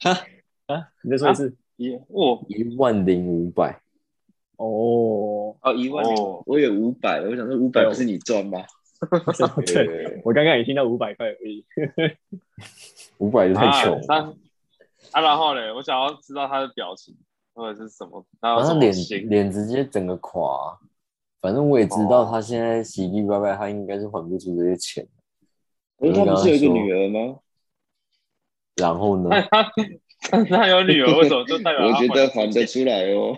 [0.00, 0.10] 哈
[0.66, 1.56] 啊，你再说一次。
[1.76, 3.80] 一哦一万零五百。
[4.56, 8.58] 哦，哦，一万零，我有五百，我想说五百不是你赚吗？
[9.66, 11.64] 对，我刚刚也听到五百块而已。
[13.18, 14.06] 五百就太穷了。
[14.08, 14.32] 啊
[15.12, 17.14] 啊，然后呢，我想要知道他的表情
[17.54, 18.94] 或者是什么，然后脸？
[19.28, 20.78] 脸直接整个垮，
[21.40, 25.06] 反正我也知道他现在洗洗白白，他应该是还不出这些钱。
[25.98, 27.36] 可是他不是有一个女儿吗？
[28.76, 29.30] 然后呢？
[29.50, 33.36] 他他有女儿， 为什么就代表我觉得还还得出来哦。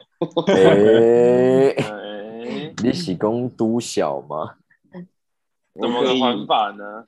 [0.49, 4.55] 诶、 哎，你喜功都小吗？
[5.81, 7.07] 怎么个还法呢？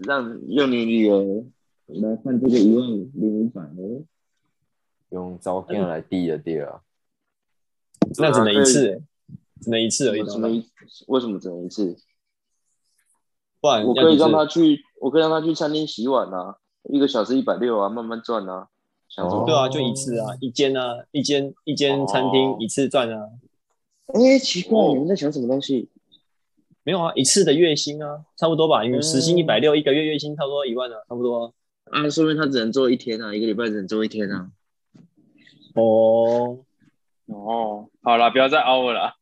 [0.00, 1.44] 让用你女儿
[1.86, 4.04] 来看这个一万零五百哦？
[5.10, 6.82] 用照片来递的递啊。
[8.18, 9.02] 那只能一次欸，
[9.60, 10.22] 只能一次而已。
[10.24, 10.68] 只能一
[11.06, 11.96] 为什么只能一次？
[13.60, 18.68] 不然我可以让他去，我可以让他去餐厅洗碗啊，一个小时一百六啊，慢慢赚啊。
[19.08, 23.30] 想什么对啊，就一次啊，一间啊，一间一间餐厅哦一次赚啊，
[24.08, 25.88] 哎、奇怪，你们在想什么东西？
[26.84, 28.84] 没有啊，一次的月薪啊，差不多吧？
[28.84, 31.52] 因为时薪嗯一百六，一个月月薪差不多一万啊，差不多啊。
[31.90, 34.50] 啊，说明他只能做一天啊，一个礼拜只能做一天啊。
[35.74, 36.58] 哦，
[37.26, 39.14] 哦，好了，不要再凹了。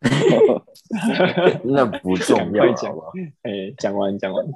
[1.64, 3.12] 那不重要快讲好不好？
[3.42, 4.46] 哎，讲完讲完，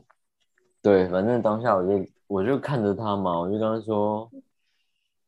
[0.81, 4.31] 对，反正当下我就我就看着他嘛，我就跟他说，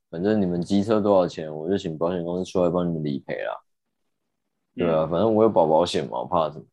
[0.09, 3.61] 反正你们机车多少钱，我就请保险公司出来帮你们理赔啦。
[4.77, 6.65] 对啊，反正我有保保险嘛，我怕什么？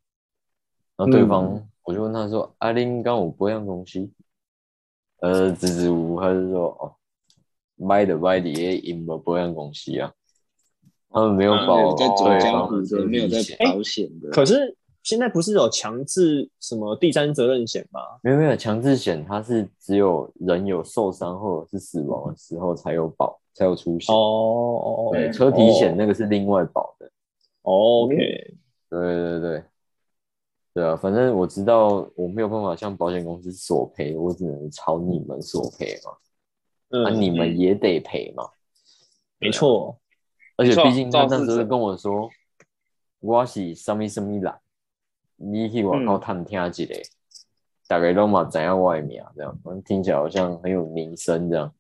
[1.02, 4.12] 然后对方、我就问他说：“阿林刚我不样东西？”
[5.22, 6.94] 呃，支支吾吾，他就说：“哦，
[7.76, 10.12] 买的买的也赢了不样东西啊。”
[11.10, 14.30] 他们没有嗯保在走对江湖方的的，没有在保险的。
[14.30, 18.00] 可是现在不是有强制什么第三责任险吗？
[18.22, 24.14] 没有没有强制险，它是只有人有受伤或者是死亡的时候才有保，才有出险。
[24.16, 27.08] 哦哦，对，哦车体险那个是另外保的。
[27.64, 28.16] 哦，OK，
[28.90, 29.64] 对对对，
[30.74, 36.12] 对啊，反正我知道我没有办法向保险公司索赔，我只能朝你们索赔嘛，
[36.92, 38.50] 嗯，啊，你们也得赔嘛。
[39.38, 40.00] 没错，
[40.56, 42.30] 而且毕竟他那时候跟我说，
[43.20, 44.54] 我是什么什么人，
[45.36, 46.96] 你去外口探听一个，
[47.88, 51.74] 大概都嘛怎样外面啊，这样，反正听起来好像很有名声这样。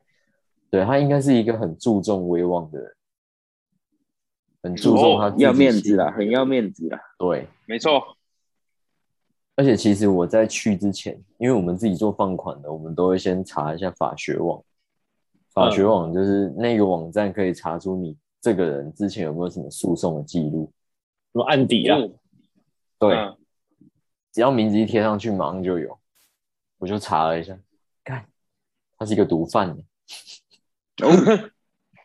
[0.69, 2.93] 对他应该是一个很注重威望的人，
[4.63, 6.99] 很注重他要面子心啦，很要面子啦。
[7.17, 8.17] 对，没错，
[9.61, 14.59] 而且其实我在去之前，因为我们自己做放款的，我们都会先查一下法学网。
[15.53, 20.71] 法学网就是那个网站可以查出你这个人之前有没有什么诉讼的记录。
[21.31, 21.95] 什么案底啊？
[21.95, 22.11] 嗯
[22.97, 23.37] 对，嗯
[24.31, 25.95] 只要名字一贴上去，马上就有。
[26.79, 27.55] 我就查了一下，
[28.03, 28.25] 看
[28.97, 29.83] 他是一个毒贩呢，
[31.05, 31.11] 哦，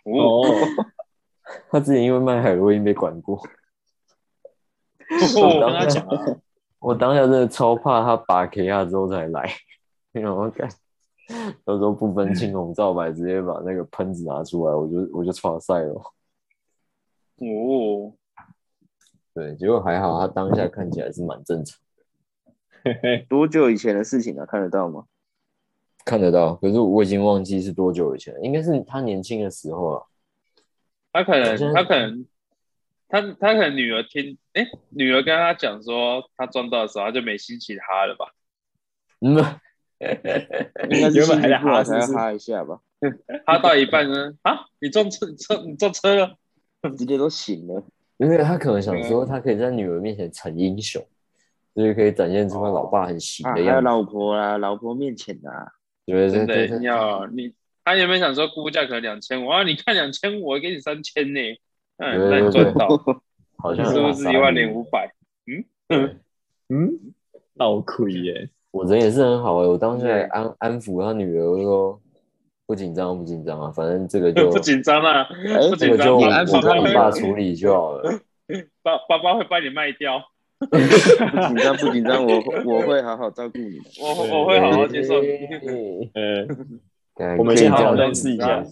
[0.04, 0.44] 哦，
[1.70, 3.42] 他之前因为卖海洛因被管过。
[5.08, 6.22] 我跟他讲啊，
[6.78, 9.50] 我当下真的超怕他拔 K 下之后才来，
[10.12, 10.68] 因为我看
[11.64, 15.94] 到时候不分青红皂白，直接把那个喷子拿出来，我就我就超赛了。
[17.38, 18.12] 哦，
[19.34, 21.78] 对，结果还好，他当下看起来是蛮正常
[22.84, 24.46] 的， 多久以前的事情啊？
[24.46, 25.04] 看得到吗？
[26.04, 26.54] 看得到。
[26.54, 30.06] 可是我已经忘记是多久以前了，应该是他年轻的时候了。
[31.12, 32.24] 他可能他可能
[33.08, 38.32] 他他可能女儿听，哎，女儿跟他讲说他撞到的时候，他就没心情哈了吧？
[39.20, 39.36] 嗯，
[40.90, 42.80] 应该是原本还在哈是不是要哈一下吧，
[43.46, 46.36] 哈到一半呢，啊，你撞车，你撞你撞车了，
[46.96, 47.82] 直接都醒了。
[48.18, 51.06] 因为他可能想说，他可以在女儿面前逞英雄，
[51.74, 53.70] 就是可以展现出他老爸很行啊，的样子。
[53.70, 55.72] 还有老婆啊，老婆面前啊，
[56.06, 57.52] 对对真的对对，要你，
[57.84, 61.40] 他原本想说估价可能两千五，啊，你看两千五，我给你三千呢，
[61.98, 62.88] 嗯，对那你赚到，
[63.58, 65.10] 好像是不是一万零五百？
[65.88, 66.20] 嗯
[66.68, 66.90] 嗯，
[67.56, 72.00] 倒亏耶， 我人也是很好哎、我当时还安安抚他女儿说
[72.66, 78.20] 不紧张不紧张啊，反正这个就 不紧张啊，哎不紧张，这个就我你安抚他爸处理就好了。
[78.82, 80.22] 爸爸爸会把你卖掉，
[80.58, 83.84] 不紧张不紧张，我我会好好照顾你的。
[84.00, 85.28] 我我会好好接受你。
[85.28, 86.10] 你。
[86.14, 86.46] 呃，
[87.14, 88.64] 干我们先好好认识一下。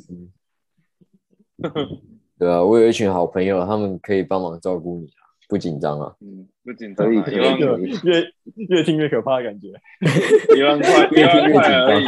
[2.45, 6.15] 对啊，我有一群好朋友，他们可以帮忙照顾你啊，不紧张啊。
[6.21, 8.23] 嗯，不紧张啊，可以可以一万越
[8.69, 9.69] 越听越可怕的感觉。
[10.55, 12.05] 一万块， 一万块而已。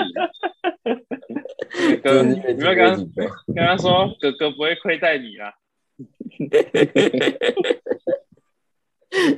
[2.03, 3.11] 哥，真的是越听你不要跟。
[3.55, 5.55] 跟他说， 哥哥不会亏待你啦。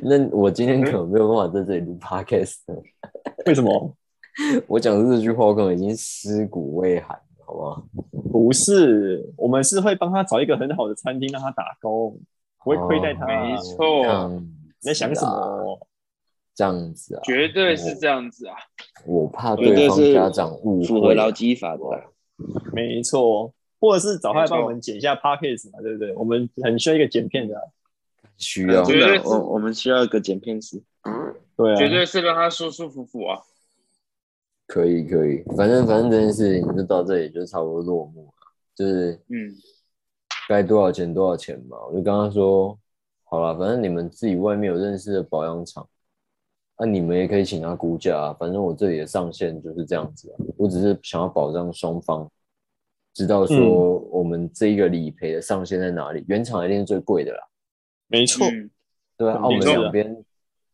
[0.02, 2.56] 那我今天可能没有办法在这里录 podcast，
[3.46, 3.94] 为什么？
[4.66, 7.16] 我讲的这句话，我可能已经尸骨未寒，
[7.48, 7.82] 好不好？
[8.30, 12.20] 不是，我们是会帮他找一个很好的餐厅让他打工，
[12.62, 13.26] 不会亏待他。
[13.26, 14.44] 没这错，你
[14.80, 15.56] 在想什啊？
[15.56, 15.88] 么？
[16.54, 17.22] 这样子啊？
[17.24, 18.54] 绝对是这样子啊。
[19.06, 21.14] 我怕绝对对方是家长误符合会。
[21.14, 22.04] 劳基法的啦。
[22.74, 26.14] 没错，或者是找他来帮我们剪一下 podcast 嘛，对不对？
[26.16, 27.62] 我们很需要一个剪片的啊。
[28.37, 30.82] 需要绝对我我们需要一个剪片师。
[31.56, 33.40] 对啊，绝对是让他舒舒服服啊。
[34.68, 38.33] 可以可以，反正反正这件事情就到这里就差不多落幕了，
[38.74, 39.50] 就是嗯，
[40.46, 41.78] 该多少钱多少钱嘛。
[41.87, 42.78] 我就跟他说，
[43.24, 45.88] 好了，反正你们自己外面有认识的保养厂，
[46.78, 48.37] 那、你们也可以请他估价啊。
[48.38, 52.31] 反正我这里的上限就是这样子啊，我只是想要保障双方
[53.14, 57.40] 知道说我们这一个理赔的上限在哪里，原厂一定是最贵的啦。
[58.07, 58.70] 没错，嗯
[59.16, 60.24] 对啊，啊我们两边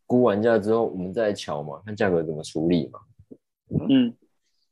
[0.05, 2.99] 估完价之后，我们再瞧嘛，看价格怎么处理嘛。
[3.71, 4.15] 嗯，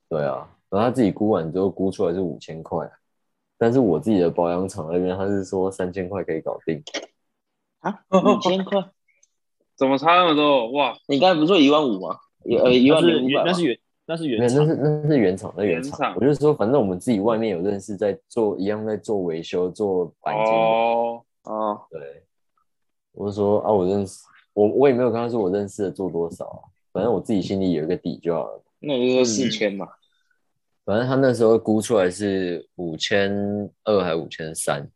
[0.08, 2.88] 对啊，然后他自己估完之后估出来是五千块，
[3.58, 6.82] 但是我自己的保养厂那边他是说三千块可以搞定。
[7.80, 8.84] 啊，五千块？
[9.74, 10.70] 怎么差那么多？
[10.72, 12.16] 哇，你刚才不是说一万五吗？
[12.44, 16.14] 呃，一那是万零五那是原那是，原厂，那是那是原厂，那原原厂厂。
[16.16, 20.60] 我就说，反正我们自己外面有认识在做，一样在做维修、做钣金的。
[20.60, 22.22] 哦，哦，对，
[23.12, 26.60] 我就说啊，我认识，我我也没有跟他说我认识的做多少啊，
[26.92, 28.62] 反正我自己心里有一个底就好了。
[28.82, 29.88] 那就说四千嘛。
[30.84, 33.32] 反正他那时候估出来是五千
[33.84, 34.90] 二还五千三，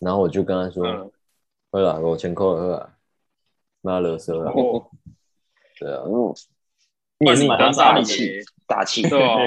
[0.00, 1.10] 然后我就跟他说，嗯，
[1.70, 2.96] 喝啦，五千块喝啦，
[3.82, 4.84] 妈勒瑟啦，哦，
[5.78, 6.34] 对啊，哦，
[7.18, 9.38] 你你当大气大气，对啊，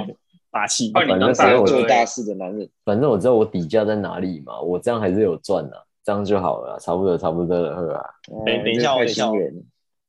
[0.50, 0.92] 大气。
[0.96, 2.70] 反正我大哥欸做大事的男人。
[2.86, 8.10] 反正我知道我底价在哪里嘛，我这样还是有赚的、这样就好了，差不多差不多了，喝啊，
[8.48, 9.28] 哎等一下哦这太等一下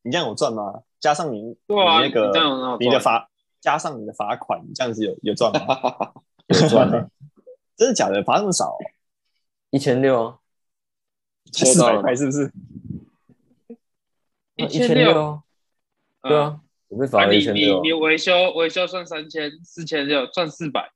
[0.05, 0.81] 你这样有赚吗？
[0.99, 3.27] 加上你对啊，你那个你的罚，
[3.59, 6.13] 加上你的罚款，这样子有有赚吗？
[6.47, 7.09] 有赚啊，
[7.75, 8.23] 真的假的？
[8.23, 8.77] 罚那么少哦，
[9.71, 10.37] 一千六啊，
[11.51, 12.51] 四百块是不是？
[14.57, 15.19] 一千千六。
[15.19, 15.43] 啊，
[16.21, 16.29] 嗯。
[16.29, 20.91] 对，啊，我被罚啊，了一千六你你你维修维修算三千，四千六赚四百，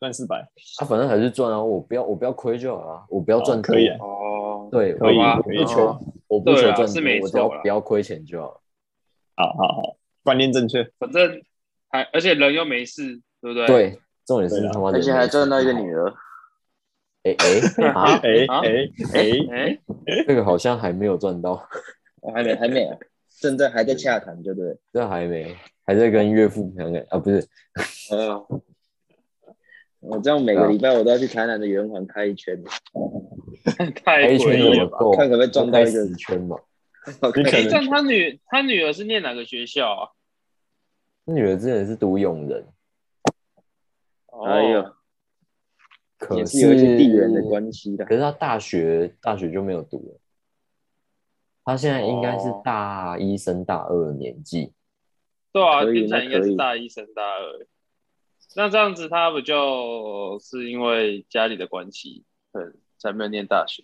[0.00, 0.48] 赚四百，
[0.78, 6.00] 他，反正还是赚啊，我不要我不要亏就好了，我不要赚多哦可以啊哦，对，可以不求哦
[6.30, 8.60] 我不求对啊赚多，是没我只要不要亏钱就好了。
[9.34, 10.88] 好好好，观念正确。
[10.98, 11.42] 反正
[11.88, 15.92] 还而且人又没事，对不对？，对，重点是他妈的，而且还赚到一个女。
[15.92, 16.14] 儿。
[17.22, 18.30] 哎哎 啊，啊哎
[19.12, 21.68] 哎哎，哎，这个好像还没有赚到，
[22.22, 22.96] 我还没还没啊，
[23.40, 24.78] 正在还在洽谈，对不对？
[24.90, 27.46] 这还没，还在跟岳父谈谈啊，不是，
[28.14, 28.62] 嗯，
[30.00, 32.70] 我这样每个礼拜我都要去台南的圆环开一圈，开
[34.04, 34.98] 太一圈诡异了吧？
[34.98, 35.16] 怎么够？
[35.16, 36.56] 看可不可以撞到一个圈嘛。
[37.20, 40.08] 可能这样他女他女儿是念哪个学校啊？
[41.24, 42.66] 他女儿之前是读永仁，
[44.44, 44.94] 哎呦哦，，
[46.18, 48.04] 可也是有一些地缘的关系的。
[48.04, 50.20] 可是他大学大学就没有读了，
[51.64, 54.72] 他现在应该是哦大一升大二的年纪。
[55.52, 57.66] 对啊，可以听起来应该是大一升大二。
[58.56, 63.82] 那这样子，他不就是因为家里的关系，嗯，才没有念大学？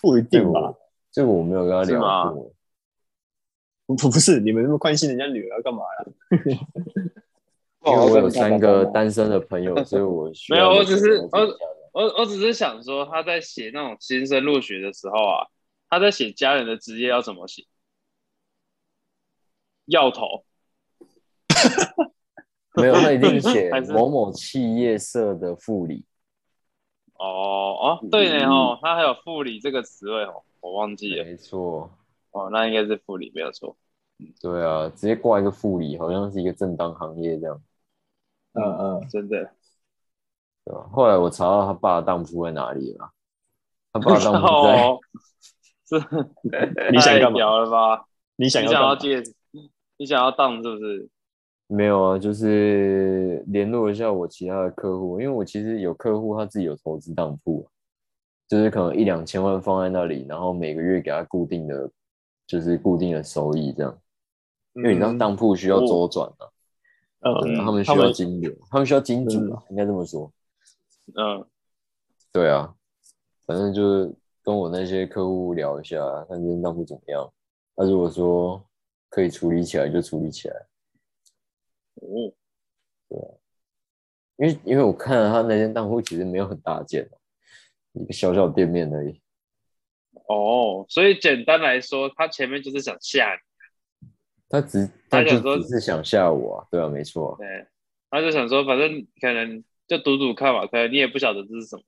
[0.00, 0.74] 不一定吧？
[1.10, 2.52] 这个我没有跟她聊过。
[3.86, 6.04] 不不不是，你们那么关心人家女儿干嘛呀？
[7.86, 15.46] 因为我有三个单身的朋友， 所以我需要没有我只是一个朋友讲的我我只是想说，他在写那种新生入学的时候啊，
[15.88, 17.64] 他在写家人的职业要怎么写？
[19.86, 20.44] 药头，
[22.74, 26.04] 没有，他一定写某某企业社的副理。
[27.18, 31.24] 哦哦，对呢哦，他还有副理这个词汇哦，我忘记了。
[31.24, 31.90] 没错，
[32.32, 33.76] 哦，那应该是副理没有错。
[34.40, 37.60] 对啊，直接挂一个副理，好像是一个正当行业这样，
[38.54, 39.50] 嗯嗯，真的。
[40.64, 40.88] 对吧？
[40.92, 43.10] 后来我查到他爸的当铺在哪里了，
[43.92, 45.00] 他爸的当铺在哦，
[45.88, 45.96] 是
[46.90, 48.04] 你想干嘛了吧？
[48.36, 48.88] 你想你要干嘛？
[48.88, 49.32] 想要借，
[49.96, 51.08] 你想要当是不是？
[51.68, 57.68] 没有啊，就是联络一下我其他的客户，因为我其实有客户他自己有投资当铺，
[58.46, 61.90] 就是可能一两千万放在那里，然后每个月给他固定的，
[62.46, 63.98] 就是固定的收益这样。
[64.74, 66.46] 因为你知道当铺需要周转啊，
[67.20, 70.30] 嗯，嗯他们需要金流，他们需要金主啊，应该这么说。
[71.16, 71.44] 嗯，
[72.32, 72.72] 对啊，
[73.46, 74.14] 反正就是
[74.44, 75.98] 跟我那些客户聊一下，
[76.28, 77.28] 看今天当铺怎么样。
[77.74, 78.62] 他如果说
[79.08, 80.54] 可以处理起来，就处理起来。
[81.96, 83.38] 哦，
[84.36, 87.08] 因为因为我看了他那间当铺其实没有很大间，
[87.92, 89.20] 一个小小店面而已。
[90.28, 93.34] 哦，所以简单来说，他前面就是想吓
[94.00, 94.08] 你，
[94.48, 97.66] 他只他就他想说只是想吓我啊，对啊，没错啊，对，
[98.10, 101.82] 他就想说，反正可能就赌赌看嘛，可能你也不晓得这是什么。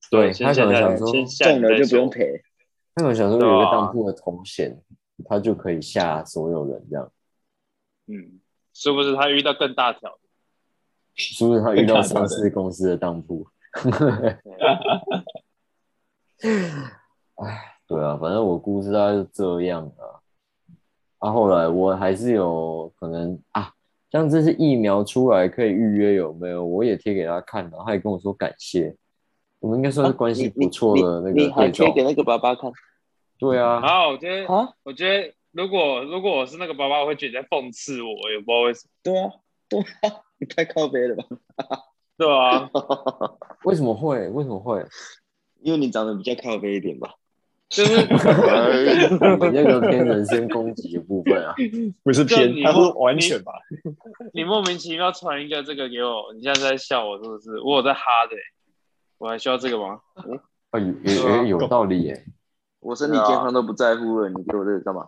[0.00, 1.86] 先对他可能想说，先吓你中了就。
[1.86, 2.42] 不用赔。
[2.94, 4.80] 他可能想说有一个当铺的头衔，
[5.24, 7.12] 他就可以吓所有人这样。
[8.06, 8.40] 嗯，
[8.80, 10.20] 是不是他遇到更大条的？
[11.16, 13.44] 是不是他遇到上市公司的当铺？
[17.34, 20.22] 哎， 对啊，反正我故事大概是这样啊。
[21.18, 23.72] 啊，后来我还是有可能啊，
[24.12, 26.64] 像这次疫苗出来可以预约有没有？
[26.64, 28.94] 我也贴给他看了，他也跟我说感谢。
[29.58, 31.84] 我们应该算是关系不错的那你你还个对照。
[31.86, 32.70] 贴给那个爸爸看
[33.40, 34.72] 对啊，好，我觉得，啊？
[34.84, 38.90] 我觉得如果如果我是那个爸爸，我会觉得在讽刺我，也不知道为什么。
[39.02, 39.30] 对啊，
[39.68, 41.24] 对啊，你 太靠背了吧？
[42.16, 42.68] 对啊，
[43.64, 44.28] 为什么会？
[44.28, 44.84] 为什么会？
[45.60, 47.14] 因为你长得比较靠背一点吧？
[47.68, 51.54] 就是 你那个偏人身攻击的部分啊，
[52.02, 53.52] 不是偏他是完全吧？
[54.32, 57.60] 你莫名其妙传一个这个给我，你现在是在笑我是不是？
[57.60, 58.42] 我有在哈的欸、
[59.18, 60.00] 我还需要这个吗？
[60.70, 62.24] 啊，有有有道理耶。
[62.80, 65.06] 我身体健康都不在乎了，你给我这个干嘛？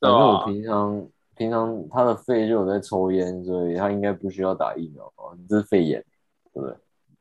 [0.00, 5.36] 对反正我啊，平常平常他的肺就有在抽烟，所以他应该不需要打疫苗吧？
[5.48, 6.04] 这是肺炎，
[6.52, 6.76] 对不对？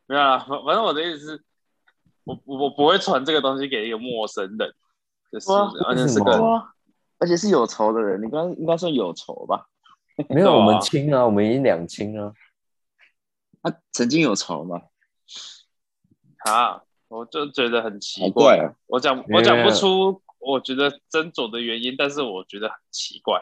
[0.07, 1.43] 没有啦，反反正我的意思是，
[2.23, 4.73] 我我我不会传这个东西给一个陌生人，
[5.31, 5.49] 就是
[5.87, 6.31] 而且是个
[7.17, 9.67] 而且是有仇的人，你刚刚应该算有仇吧？
[10.29, 12.33] 没有，啊我们亲啊，我们已经两清啊。
[13.63, 14.81] 他曾经有仇吗？
[16.45, 18.75] 啊，我就觉得很奇好怪啊！
[18.85, 23.41] 我讲我讲不出我觉得斟酌的原因，但是我觉得很奇怪。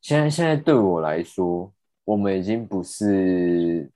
[0.00, 1.72] 现在现在对我来说，
[2.04, 3.88] 我们已经不是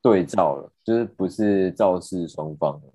[0.00, 2.94] 对照了，就是不是肇事双方了。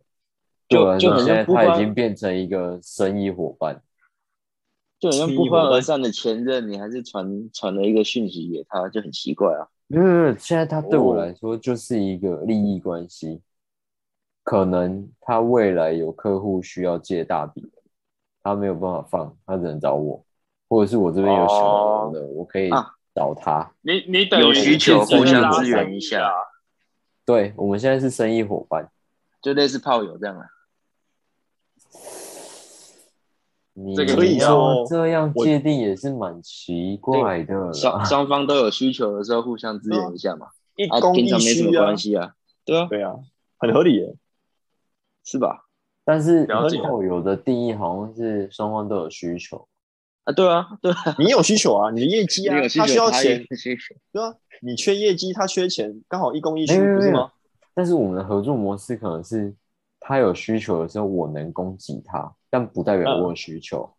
[0.69, 3.83] 对我来说，就很现在像他已经变成一个生意伙伴。
[4.99, 9.67] 就好像不欢而散的前任，你还是传传了一个讯息给他，就很奇怪啊。
[9.87, 13.41] 没有没有，现在他对我哦来说就是一个利益关系。
[14.43, 17.69] 可能他未来有客户需要借大笔，
[18.43, 20.23] 他没有办法放，他只能找我，
[20.69, 23.71] 或者是我这边有小额的，我可以啊找他。
[23.81, 26.33] 你你等于有需求互相支援一下啊
[27.25, 28.89] 对，我们现在是生意伙伴。
[29.41, 30.45] 就类似炮友这样啊。
[33.73, 38.03] 你这个可以说这样界定也是蛮奇怪的双。
[38.05, 40.47] 双方都有需求的时候，互相支援一下嘛。
[40.47, 42.33] 啊，一公一平常没什么关，系啊。
[42.65, 43.15] 对啊，对啊，
[43.57, 44.15] 很合理耶。
[45.23, 45.65] 是吧？
[46.03, 49.67] 但是了解炮友的定义好像是双方都有需求。
[50.23, 53.43] 啊，对啊，对啊，你有需求啊，你的业绩啊，需他需要钱。
[54.11, 57.31] 对啊，你缺业绩，他缺钱，刚好一公一虚，没有没有不是吗？
[57.73, 59.53] 但是我们的合作模式可能是
[59.99, 63.91] 他有需求的时候，我能供给他，但不代表我有需求。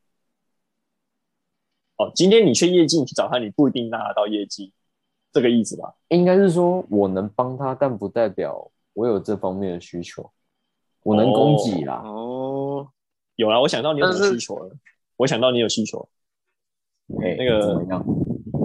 [1.97, 4.73] 哦，今天你缺业绩，你去找他，你不一定拿得到业绩，
[5.33, 5.95] 这个意思吧？
[6.09, 10.31] 应该是说我能帮他，但不代表我有这方面的需求。
[11.03, 12.89] 我能供给啦，哦，
[13.37, 14.75] 有啦，我想到你有什么需求了，
[15.17, 16.09] 我想到你有需求，
[17.23, 18.05] 哎那个怎么样？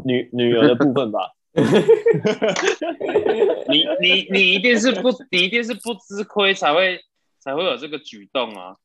[0.05, 1.33] 女女儿的部分吧。
[3.67, 7.03] 你你你一定是不你一定是不吃亏才会
[7.39, 8.77] 才会有这个举动啊，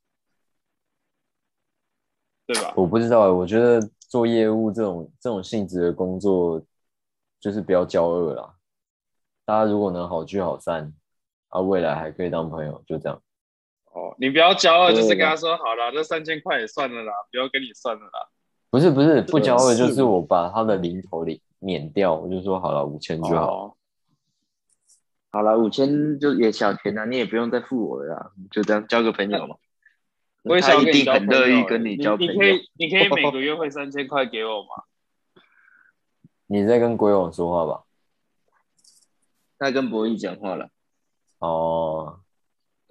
[2.47, 2.73] 对吧？
[2.75, 3.79] 我不知道欸，我觉得
[4.09, 6.63] 做业务这种这种性质的工作，
[7.39, 8.55] 就是不要骄傲啦。
[9.45, 10.95] 大家如果能好聚好散，
[11.49, 13.23] 啊，未来还可以当朋友，就这样。
[13.93, 18.29] 哦，你不要骄傲，就是跟他说好了，那三千块也算了啦，不要跟你算了啦。
[18.71, 23.67] 不是不是不骄傲，是就是我把他的零头领免掉，我就说好了，五千就好。
[23.67, 23.77] 哦，
[25.31, 29.57] 好了，五千就也小钱啊，你也不用再付我了啦，就这样交个朋友嘛。
[30.45, 32.47] 我也他一定想跟你交很乐意朋友跟你交朋友你可。
[32.47, 34.85] 以，你可以每个月汇三千块给我吗？
[36.49, 37.85] 你在跟鬼王说话吧？
[39.59, 40.71] 在跟博弈讲话了，
[41.39, 42.22] 哦，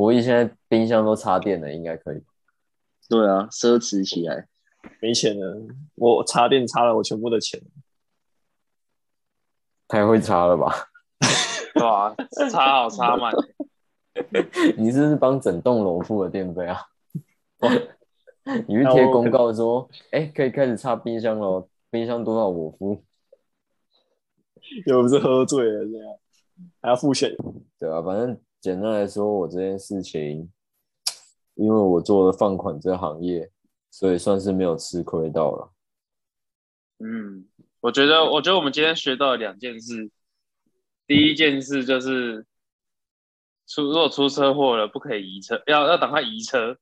[0.02, 2.24] 博弈现在冰箱都插电了，应该可以。
[3.08, 4.48] 对啊，奢侈起来。
[5.00, 5.62] 没钱了，
[5.94, 7.62] 我插电插了我全部的钱。
[9.88, 10.74] 太会插了吧？
[11.76, 12.16] 对啊，
[12.50, 13.32] 插好插满，
[14.76, 16.82] 你是不是帮整栋楼付了电费啊？
[18.68, 23.04] 你去贴公告说，哎、可以开始插冰箱了，冰箱多少我付，
[24.88, 26.18] 又不是喝醉了这样，
[26.82, 27.36] 还要付钱。
[27.78, 30.48] 对啊，反正简单来说，我这件事情，
[31.56, 33.50] 因为我做了放款这行业，
[33.90, 35.72] 所以算是没有吃亏到了。
[37.00, 37.48] 嗯，
[37.80, 40.12] 我觉得，我觉得我们今天学到了两件事。
[41.08, 42.46] 第一件事就是
[43.68, 46.78] 出如果出车祸了，不可以移车，要要赶快移车。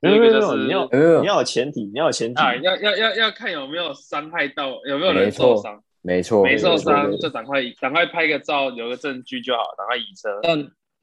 [0.00, 2.42] 没有没有没有，第一个就是你要呃你要有前提，你要有前提。
[2.42, 10.42] 啊，要要要要看有没有伤害到，有没有人受错伤，没错，没受伤就赶快赶快拍个照，留个证据就好，赶快移车。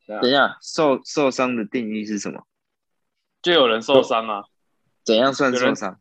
[0.06, 2.44] 等一下，受受伤的定义是什么？
[3.42, 4.44] 就有人受伤啊，
[5.04, 6.00] 怎样算受伤？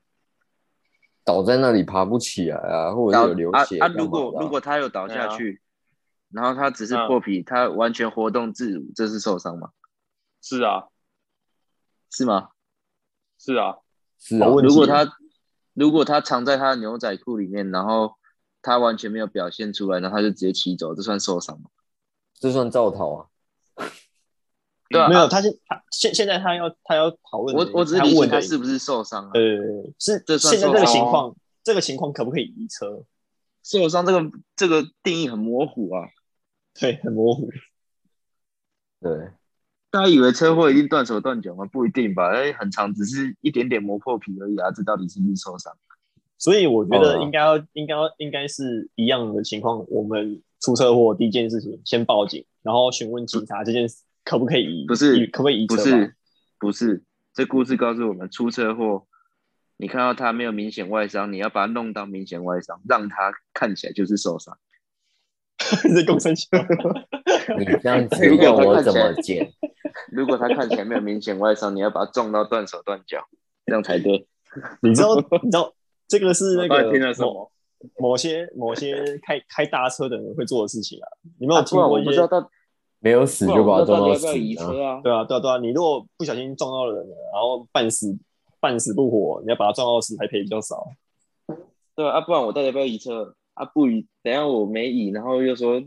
[1.24, 3.64] 倒在那里爬不起来啊，或者有流啊啊！
[3.64, 5.62] 血啊、如果如果他有倒下去，
[6.30, 9.70] 然后他只是嗯破皮，他完全活动自如，这是受伤吗？
[10.40, 10.88] 是啊
[12.10, 12.48] 是吗？
[13.38, 13.76] 是啊，
[14.18, 15.16] 是啊如果他
[15.74, 18.16] 如果他藏在他的牛仔裤里面，然后
[18.60, 21.70] 他完全没有表现出来，然后他就直接骑走，这算受伤吗？
[22.34, 23.26] 这算造逃啊。
[24.88, 29.30] 对啊，没有，他现他现现在他要他要讨论，我我只是理解他问他是不是受伤啊？
[29.34, 29.40] 呃
[29.98, 33.04] 是这算现在这个情况，这个情况可不可以移车？
[33.62, 36.08] 受伤这个这个定义很模糊啊。
[36.78, 37.50] 对，很模糊。
[39.00, 39.30] 对，
[39.90, 41.64] 大家以为车祸一定断手断脚吗？
[41.66, 45.76] 不一定吧，哎，很长，只是一点点磨破皮而已啊，这到底是不是受伤？
[46.38, 49.84] 所以我觉得哦应该要、应该要应该是一样的情况。
[49.88, 55.76] 我们出车祸第一件事情，先报警，然后询问警察这件事可不可以移，不是可不可以移车？
[55.76, 56.14] 不是，
[56.58, 57.02] 不是，
[57.34, 59.06] 这故事告诉我们，出车祸，
[59.76, 64.56] 你看到他没有明显外伤，你要把他弄到明显外伤，让他看起来就是受伤。
[65.94, 66.48] 这共生气。
[67.58, 69.52] 你这样子如果要我怎他看起来么剪？
[70.12, 73.26] 如果他看起来没有明显外伤，你要把他撞到断手断脚，
[73.66, 74.28] 这样才对。
[74.80, 75.74] 你知道你知道
[76.06, 77.50] 这个是那个听了什么？
[77.98, 81.06] 某些某些开 开大车的人会做的事情啊。
[81.38, 82.08] 你没有听过一些？
[82.08, 82.50] 我不知道到，
[83.00, 84.32] 没有死就把他撞到死啊！
[84.58, 85.00] 车啊？
[85.02, 85.58] 对啊，对啊，对啊。
[85.58, 88.16] 你如果不小心撞到人了，然后半死
[88.60, 90.86] 半死不活，你要把他撞到死，还赔比较少。
[91.94, 93.34] 对啊，不然我到底要不要移车？
[93.54, 95.82] 啊，不移，等下我没移，然后又说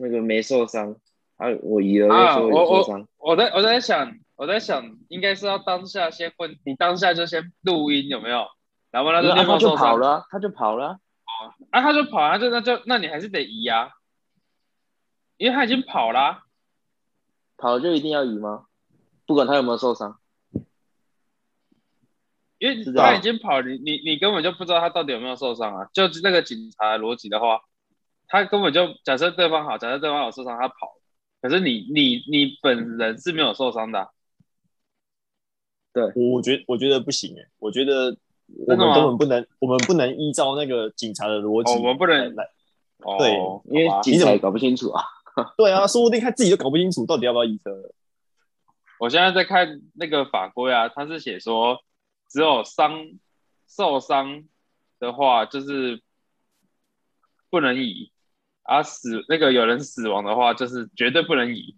[0.00, 0.96] 那个没受伤，
[1.36, 3.06] 啊，我移了又啊，说受伤。
[3.18, 8.46] 我在我在想，我在想，应该是要当下先问你，当下就先录音有没有？
[8.92, 9.76] 然后那他就有受伤？
[9.78, 11.56] 跑了啊，他就跑了啊。
[11.70, 13.90] 啊，他就跑，啊就那就那你还是得移啊，
[15.38, 16.44] 因为他已经跑了、
[17.56, 18.66] 跑了就一定要移吗？
[19.26, 20.20] 不管他有没有受伤。
[22.58, 25.88] 因为他已经跑，你你你根本就不知道他到底有没有受伤啊。
[25.92, 27.60] 就是那个警察的逻辑的话，
[28.28, 30.92] 他根本就假设对方好，假设对方有受伤，他跑，
[31.40, 34.08] 可是你你你本人是没有受伤的啊、
[36.14, 38.16] 我我觉得我觉得不行哎，我觉得
[38.66, 42.44] 我们根本不能，我们不能依照那个警察的逻辑哦我们不能来。
[42.98, 43.30] 哦，对
[43.76, 45.02] 因为警察也搞不清楚啊。
[45.56, 47.70] 对啊，说不定他自己都搞不清楚到底要不要移车。
[48.98, 51.80] 我现在在看那个法规啊，他是写说，
[52.28, 52.92] 只有伤
[53.66, 54.44] 受伤
[55.00, 56.02] 的话，就是
[57.50, 58.12] 不能移，
[58.62, 61.76] 啊死那个有人死亡的话，就是绝对不能移。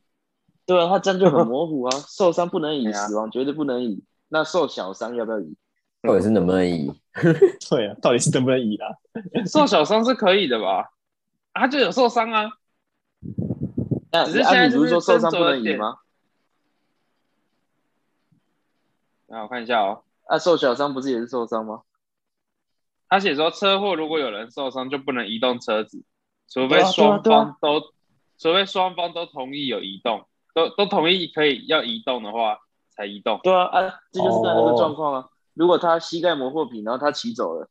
[0.66, 1.97] 对啊，他这样就很模糊啊。
[2.09, 4.05] 受伤不能移，死亡绝对不能移。
[4.29, 5.57] 那受小伤要不要移？
[6.07, 6.90] 到底是能不能移？
[7.70, 8.88] 对啊，到底是能不能移啊？
[9.46, 10.90] 受小伤是可以的吧？
[11.52, 12.50] 啊他就有受伤啊，
[14.12, 15.98] 那只是现在啊，你不是说受伤不能移吗？
[19.26, 21.82] 那我看一下哦，啊，受小伤不是也是受伤吗？
[23.09, 26.02] 他写说车祸如果有人受伤就不能移动车子，
[26.48, 27.80] 除非双方都，
[28.38, 32.59] 除非双方都同意有移动，都都同意可以要移动的话
[32.90, 33.38] 才移动。
[33.44, 35.28] 对啊，啊，这就是刚才那哦个状况啊。
[35.55, 37.68] 如果他膝盖磨破皮，然后他骑走了，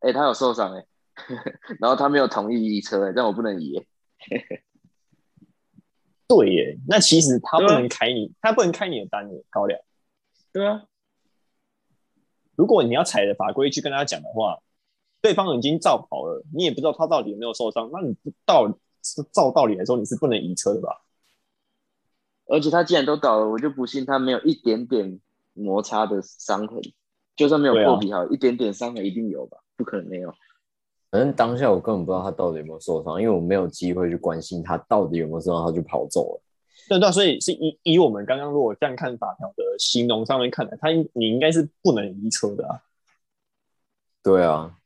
[0.00, 0.86] 哎，他有受伤哎，
[1.78, 3.86] 然后他没有同意移车哎，但我不能移哎。
[6.26, 9.80] 对耶，那其实他不能开你，他不能开你的单耶，高粱。
[10.52, 10.84] 对啊，
[12.56, 14.58] 如果你要踩着法规去跟他讲的话，
[15.20, 18.68] 对方已经照跑了，你也不知道他到底有没有受伤，那你不到
[19.32, 21.02] 照道理来说你是不能移车的吧？
[22.46, 25.20] 而且他既然都倒了，我就不信他没有一点点
[25.52, 26.80] 摩擦的伤痕，
[27.36, 29.58] 就算没有破皮好，一点点伤痕一定有吧？
[29.76, 30.32] 不可能没有。
[31.10, 36.42] 反正当下我根本不知道他到底有没有受伤，因为我没有机会去关心他到底有没有受伤，他就跑走了。
[36.88, 42.82] 对对啊，所以是以以我们刚刚如果这样看法条的形容上面看来，他应你应该是不能移车的啊。
[44.22, 44.76] 对啊，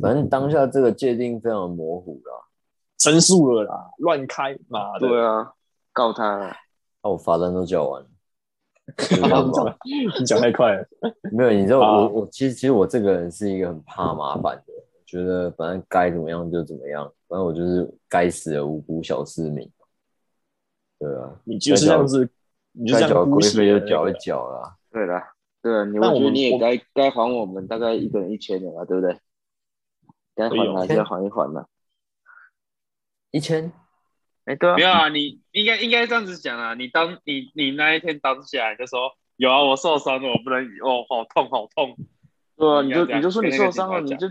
[0.00, 2.44] 反正当下这个界定非常模糊啦。
[2.98, 5.06] 申诉了啦，乱开，妈的！
[5.06, 5.52] 对啊，
[5.92, 6.56] 告他了。
[7.02, 8.08] 那我罚单都交完了，
[10.18, 10.88] 你讲太快了。
[11.32, 14.72] 没有，你知道啊我我其实其实我这个人是一个很怕麻烦的，
[15.04, 19.70] 觉得反正该怎么样就怎么样，反正我就是该死的无辜小市民。
[20.98, 22.28] 对啊，你就是这样子，
[22.72, 24.76] 你就这样姑息就缴一缴啦。
[24.90, 25.32] 对啦，
[25.62, 29.18] 对啊，你我觉得你也我该该还我们大概一个人一千的吧，对不对？
[30.34, 31.68] 该还哎呦还是要还一还的。
[33.30, 33.70] 一千，
[34.48, 41.96] 哎，对啊没，有啊，你应该应该这样子讲啊，你当你你那一天当下你就说有啊，我受伤了，我不能移哦，好痛好痛。
[42.56, 44.26] 对啊，你就你就说你受伤了，你就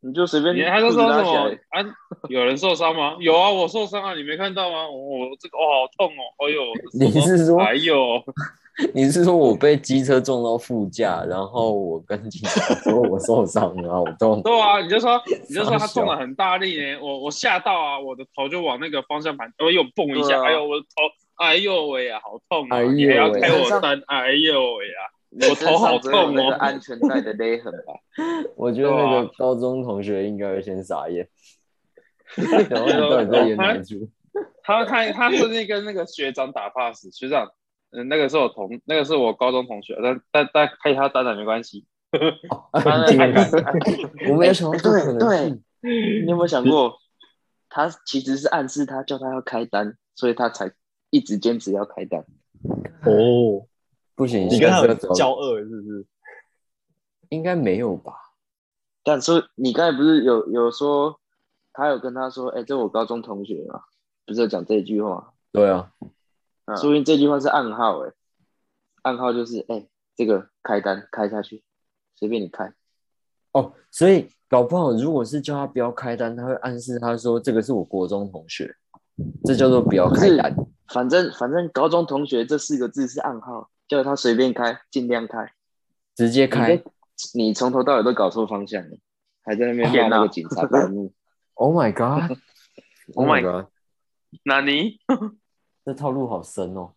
[0.00, 1.84] 你就随便你他就说什么啊？
[2.28, 3.16] 有人受伤吗？
[3.20, 4.88] 有啊，我受伤啊，你没看到吗？
[4.88, 6.62] 我我这个哦好痛哦，哎呦，
[6.98, 8.22] 你是说哎呦，
[8.94, 14.40] 你是说我被机车撞到副驾，然后我跟警察说 我受伤了，好痛？
[14.42, 22.76] 对啊，你就说你就说他撞的很大力呢，我我吓到啊，我的头就往那个方向盘，哎呦蹦一下，啊哎呦我的头，哎呦喂啊，好痛啊！
[22.76, 25.00] 哎呦你还要喂开我灯，哎呦喂啊！
[25.30, 27.92] 我头好痛哦安全带的勒痕吧？
[28.56, 31.28] 我觉得那个高中同学应该会先傻眼，
[32.70, 34.08] 然后你到底在演哪一出？
[34.62, 37.46] 他他他是那跟那个学长打 pass，学长，
[37.90, 41.86] 嗯，那个是我同那个是我高中同学，但但但开他单的没关系。
[44.30, 45.60] 我没有想到对对。
[45.80, 46.98] 你有没有想过，
[47.68, 50.72] 他其实是暗示他叫他要开单，所以他才
[51.10, 52.24] 一直坚持要开单。
[53.04, 53.66] 哦，
[54.16, 56.06] 不行，你跟他有交恶是不是？
[57.28, 58.12] 应该没有吧？
[59.04, 61.20] 但是你刚才不是有有说，
[61.72, 63.82] 他有跟他说，哎、这我高中同学嘛，
[64.26, 65.92] 不是有讲这句话，对啊，
[66.68, 68.12] 嗯、说明这句话是暗号、哎，
[69.02, 71.64] 暗号就是，哎、这个开单开下去，
[72.14, 72.72] 随便你开。
[73.52, 78.76] 哦，所以搞不好如果是叫他不要开单，他会暗示他说这个是我国中同学，
[79.44, 80.54] 这叫做不要开单。
[80.88, 85.52] 反正反正高中同学这四个字是暗号，叫他随便开，尽量开。
[86.14, 86.82] 直接开
[87.32, 88.96] 你从头到尾都搞错方向了，
[89.42, 91.12] 还在那边那个警察白目。！
[91.60, 93.66] Oh my god！Oh Oh my my god！
[94.44, 95.00] 那你
[95.88, 96.92] 这套路好深哦，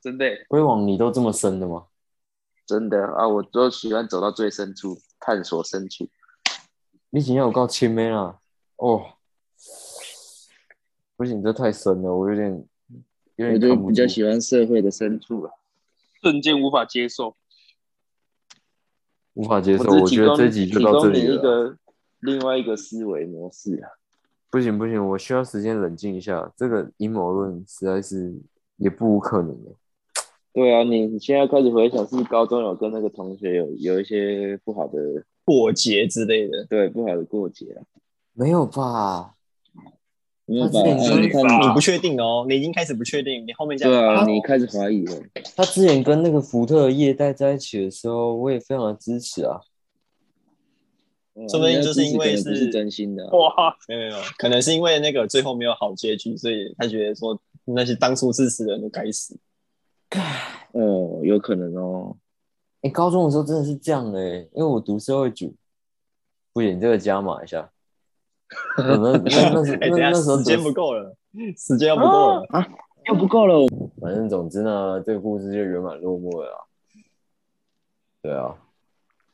[0.00, 1.88] 真的耶龟王你都这么深的吗？
[2.64, 6.08] 真的啊，我都喜欢走到最深处，探索深处。
[7.10, 8.38] 你今天有告亲妹啊！
[8.76, 9.04] 哦，
[11.14, 12.66] 不行，这太深了，我有点
[13.36, 13.88] 有我就点看不住。
[13.88, 15.52] 比较喜欢社会的深处啊。
[16.22, 17.36] 瞬间无法接受。
[19.34, 21.76] 无法接受，我觉得这集就到这里了。
[22.20, 23.99] 另外一个思维模式啊。
[24.50, 26.52] 不行不行，我需要时间冷静一下。
[26.56, 28.34] 这个阴谋论实在是
[28.76, 29.70] 也不无可能的。
[30.52, 34.98] 对啊，你你现在开始回想，是不是高中有跟那个同学有有一些不好的
[35.44, 36.66] 过节之类的。
[36.68, 37.82] 对不好的过节啊？
[38.32, 39.34] 没有吧？
[40.46, 40.70] 没有吧？
[40.72, 45.14] 他之前跟啊你你不确定哦，你已经开始不确定，你后面这对啊，你开始怀疑了。
[45.54, 49.60] 他之前跟那个福特的业代在一起的时候，我也非常的支持啊。
[51.48, 59.38] 说不定就是因为是真心的啊、哇， 没有没有，可能是因为那个最后没有好结局，所以他觉得说那些当初支持的人都该死。
[60.72, 62.16] 哦，有可能哦。
[62.82, 65.54] 哎、高中的时候真的是这样的、欸，因为我读社会组，
[66.52, 67.70] 不行，这个加码一下。
[68.76, 69.20] 那那那
[70.10, 71.16] 那时候时间不够了，
[71.56, 72.66] 时间要不够了啊。
[73.06, 73.66] 又不够了，
[73.98, 76.56] 反正总之呢，这个故事就圆满落幕了啦。
[78.22, 78.54] 对啊，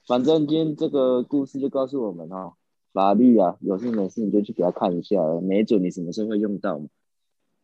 [0.06, 2.54] 反正今天这个故事就告诉我们哦，
[2.92, 6.86] 法律啊，有事没事你就去给他看一下，没准你什么时候会用到嘛。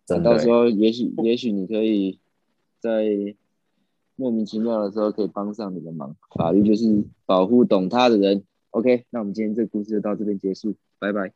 [0.04, 2.18] 真的欸、到时候也许也许你可以
[2.80, 3.06] 在
[4.16, 6.16] 莫名其妙的时候可以帮上你的忙。
[6.36, 8.42] 法律就是保护懂他的人。
[8.70, 11.32] OK，那我们今天这个故事就到这边结束，拜拜。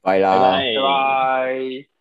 [0.00, 0.32] 拜啦。
[0.32, 1.99] 拜拜拜拜。